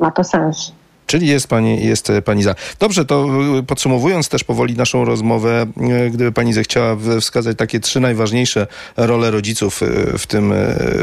[0.00, 0.72] ma to sens.
[1.06, 2.54] Czyli jest pani, jest e, pani za.
[2.80, 3.26] Dobrze, to
[3.58, 5.66] y, podsumowując też powoli naszą rozmowę,
[6.10, 8.66] gdyby pani zechciała wskazać takie trzy najważniejsze
[8.96, 9.80] role rodziców
[10.18, 10.54] w tym,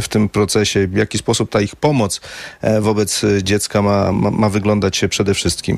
[0.01, 2.22] w tym procesie, w jaki sposób ta ich pomoc
[2.61, 5.78] e, wobec dziecka ma, ma, ma wyglądać się przede wszystkim.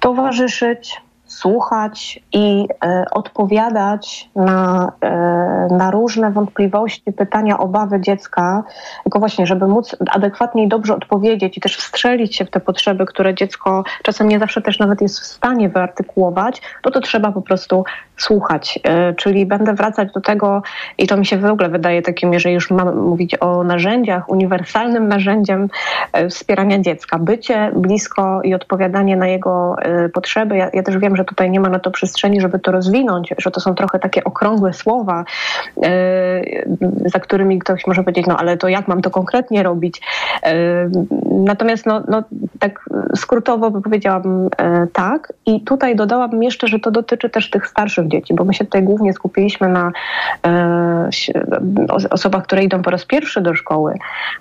[0.00, 0.96] towarzyszyć,
[1.40, 8.62] słuchać i e, odpowiadać na, e, na różne wątpliwości, pytania, obawy dziecka,
[9.04, 13.06] tylko właśnie, żeby móc adekwatnie i dobrze odpowiedzieć i też wstrzelić się w te potrzeby,
[13.06, 17.42] które dziecko czasem nie zawsze też nawet jest w stanie wyartykułować, to to trzeba po
[17.42, 17.84] prostu
[18.16, 18.78] słuchać.
[18.84, 20.62] E, czyli będę wracać do tego
[20.98, 25.08] i to mi się w ogóle wydaje takim, jeżeli już mam mówić o narzędziach, uniwersalnym
[25.08, 25.68] narzędziem
[26.30, 27.18] wspierania dziecka.
[27.18, 29.76] Bycie blisko i odpowiadanie na jego
[30.14, 30.56] potrzeby.
[30.56, 33.50] Ja, ja też wiem, że tutaj nie ma na to przestrzeni, żeby to rozwinąć, że
[33.50, 35.24] to są trochę takie okrągłe słowa,
[35.82, 36.42] e,
[37.06, 40.00] za którymi ktoś może powiedzieć, no ale to jak mam to konkretnie robić?
[40.42, 40.90] E,
[41.30, 42.22] Natomiast no, no,
[42.58, 42.84] tak
[43.16, 45.32] skrótowo by powiedziałabym e, tak.
[45.46, 48.82] I tutaj dodałabym jeszcze, że to dotyczy też tych starszych dzieci, bo my się tutaj
[48.82, 49.92] głównie skupiliśmy na
[52.10, 53.94] osobach, które idą po raz pierwszy do szkoły,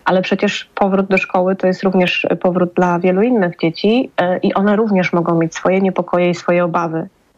[0.06, 4.12] ale przecież powrót do szkoły to jest również powrót dla wielu innych dzieci
[4.44, 6.78] i one również mogą mieć swoje niepokoje i swoje obawy.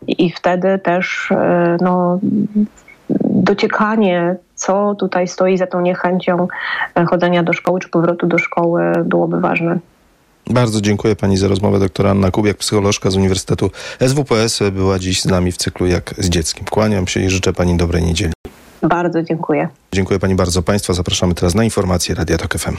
[0.07, 2.19] I, i wtedy też e, no,
[3.19, 6.47] dociekanie, co tutaj stoi za tą niechęcią
[6.95, 9.79] e, chodzenia do szkoły czy powrotu do szkoły byłoby ważne.
[10.49, 11.79] Bardzo dziękuję pani za rozmowę.
[11.79, 13.71] Doktora Anna Kubiak, psycholożka z Uniwersytetu
[14.07, 16.65] SWPS, była dziś z nami w cyklu Jak z dzieckiem.
[16.69, 18.33] Kłaniam się i życzę pani dobrej niedzieli.
[18.81, 19.67] Bardzo dziękuję.
[19.93, 20.61] Dziękuję pani bardzo.
[20.61, 22.77] Państwa zapraszamy teraz na informacje Radia Tok FM.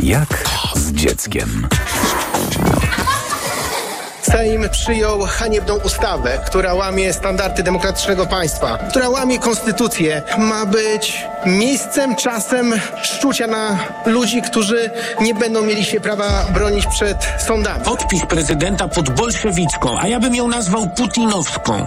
[0.00, 0.44] Jak
[0.74, 1.68] z dzieckiem.
[4.30, 10.22] Sejm przyjął haniebną ustawę, która łamie standardy demokratycznego państwa, która łamie konstytucję.
[10.38, 17.16] Ma być miejscem, czasem szczucia na ludzi, którzy nie będą mieli się prawa bronić przed
[17.46, 17.84] sądami.
[17.84, 21.86] Podpis prezydenta pod bolszewicką, a ja bym ją nazwał putinowską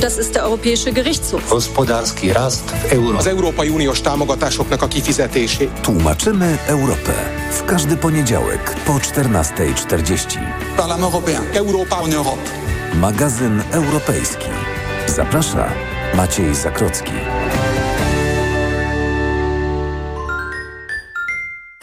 [0.00, 1.50] Und das ist der Europäische Gerichtshof.
[1.50, 3.18] Gospodarski rast w euro.
[3.18, 5.70] Az Európai Uniós támogatásoknak a kifizetését.
[5.82, 7.12] Tłumaczymy Europę.
[7.50, 10.38] W każdy poniedziałek po 14.40.
[10.76, 11.42] Parlement européen.
[11.54, 12.50] Europa en Europe.
[12.94, 14.50] Magazyn europejski.
[15.06, 15.68] Zaprasza
[16.14, 17.12] Maciej Zakrocki.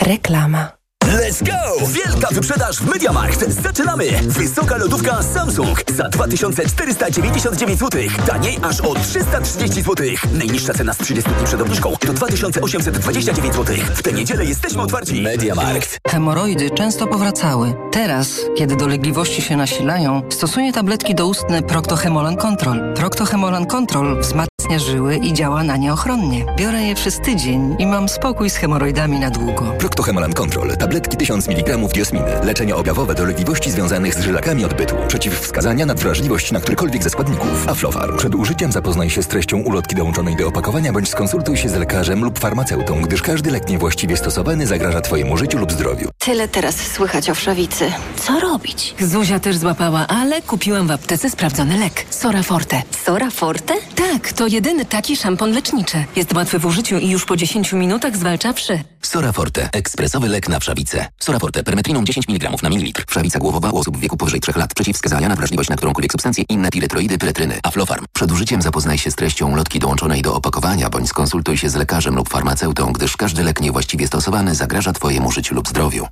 [0.02, 0.77] Reklama.
[1.08, 1.88] Let's go!
[1.88, 3.64] Wielka wyprzedaż w MediaMarkt.
[3.64, 4.06] Zaczynamy!
[4.22, 8.02] Wysoka lodówka Samsung za 2499 zł.
[8.28, 10.08] Taniej aż o 330 zł.
[10.34, 13.76] Najniższa cena z 30 dni przed obniżką to 2829 zł.
[13.96, 15.22] W tę niedzielę jesteśmy otwarci.
[15.22, 16.00] MediaMarkt.
[16.08, 17.74] Hemoroidy często powracały.
[17.92, 22.94] Teraz, kiedy dolegliwości się nasilają, stosuję tabletki doustne Proctohemolan Control.
[22.94, 26.46] Proctohemolan Control wzmacnia żyły i działa na nie ochronnie.
[26.58, 29.74] Biorę je przez tydzień i mam spokój z hemoroidami na długo.
[29.80, 30.78] Proctohemolan Control.
[30.78, 32.32] Tabletki 1000 mg diosminy.
[32.44, 34.96] Leczenie objawowe dolegliwości związanych z żylakami odbytu.
[35.08, 37.70] Przeciwwskazania na wrażliwość na którykolwiek ze składników.
[37.70, 38.18] Aflofarm.
[38.18, 42.24] Przed użyciem zapoznaj się z treścią ulotki dołączonej do opakowania bądź skonsultuj się z lekarzem
[42.24, 46.10] lub farmaceutą, gdyż każdy lek niewłaściwie stosowany zagraża Twojemu życiu lub zdrowiu.
[46.18, 47.92] Tyle teraz słychać o wszawicy.
[48.16, 48.96] Co robić?
[49.00, 52.06] Zuzia też złapała, ale kupiłam w aptece sprawdzony lek.
[52.10, 52.82] Sora Forte.
[53.06, 53.74] Sora Forte?
[53.96, 56.06] Tak, to jest jedyny taki szampon leczniczy.
[56.16, 58.80] Jest łatwy w użyciu i już po 10 minutach zwalcza wszy.
[59.02, 59.70] Soraforte.
[59.74, 61.08] Ekspresowy lek na wszawicę.
[61.20, 61.64] Soraforte.
[61.64, 63.04] Permetriną 10 mg na mililitr.
[63.08, 64.74] Wszawica głowowa u osób w wieku powyżej 3 lat.
[64.74, 66.44] Przeciwwskazania na wrażliwość na którąkolwiek substancję.
[66.50, 67.60] Inne piretroidy, pyretryny.
[67.64, 68.06] Aflofarm.
[68.14, 72.16] Przed użyciem zapoznaj się z treścią lotki dołączonej do opakowania, bądź skonsultuj się z lekarzem
[72.16, 76.08] lub farmaceutą, gdyż każdy lek niewłaściwie stosowany zagraża Twojemu życiu lub zdrowiu.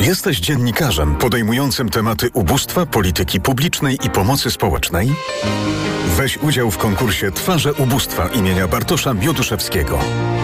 [0.00, 5.12] Jesteś dziennikarzem podejmującym tematy ubóstwa, polityki publicznej i pomocy społecznej?
[6.16, 9.98] Weź udział w konkursie Twarze Ubóstwa imienia Bartosza Bioduszewskiego.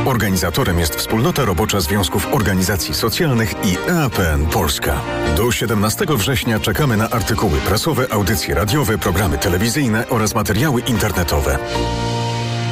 [0.05, 5.01] Organizatorem jest Wspólnota Robocza Związków Organizacji Socjalnych i EAPN Polska.
[5.37, 11.59] Do 17 września czekamy na artykuły prasowe, audycje radiowe, programy telewizyjne oraz materiały internetowe.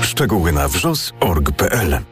[0.03, 2.12] Szczegóły na wrzos.org.pl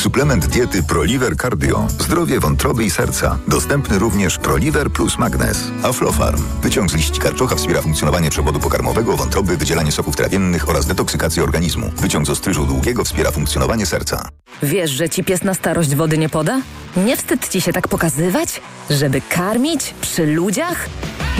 [0.00, 1.86] Suplement diety ProLiver Cardio.
[1.88, 3.38] Zdrowie wątroby i serca.
[3.48, 5.70] Dostępny również ProLiver plus Magnes.
[5.82, 6.42] Aflofarm.
[6.62, 11.90] Wyciąg z liści karczocha wspiera funkcjonowanie przewodu pokarmowego, wątroby, wydzielanie soków trawiennych oraz detoksykację organizmu.
[11.96, 14.28] Wyciąg z ostryżu długiego wspiera funkcjonowanie serca.
[14.62, 16.60] Wiesz, że ci pies na starość wody nie poda?
[16.96, 18.60] Nie wstyd ci się tak pokazywać?
[18.90, 19.94] Żeby karmić?
[20.00, 20.88] Przy ludziach?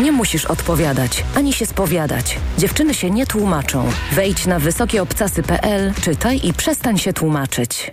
[0.02, 2.38] Nie musisz odpowiadać, ani się spowiadać.
[2.58, 3.90] Dziewczyny się nie tłumaczą.
[4.12, 7.92] Wejdź na wysokieobcasy.pl, czytaj i przestań się tłumaczyć.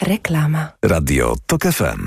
[0.00, 0.76] Reklama.
[0.82, 1.98] Radio TOK FM.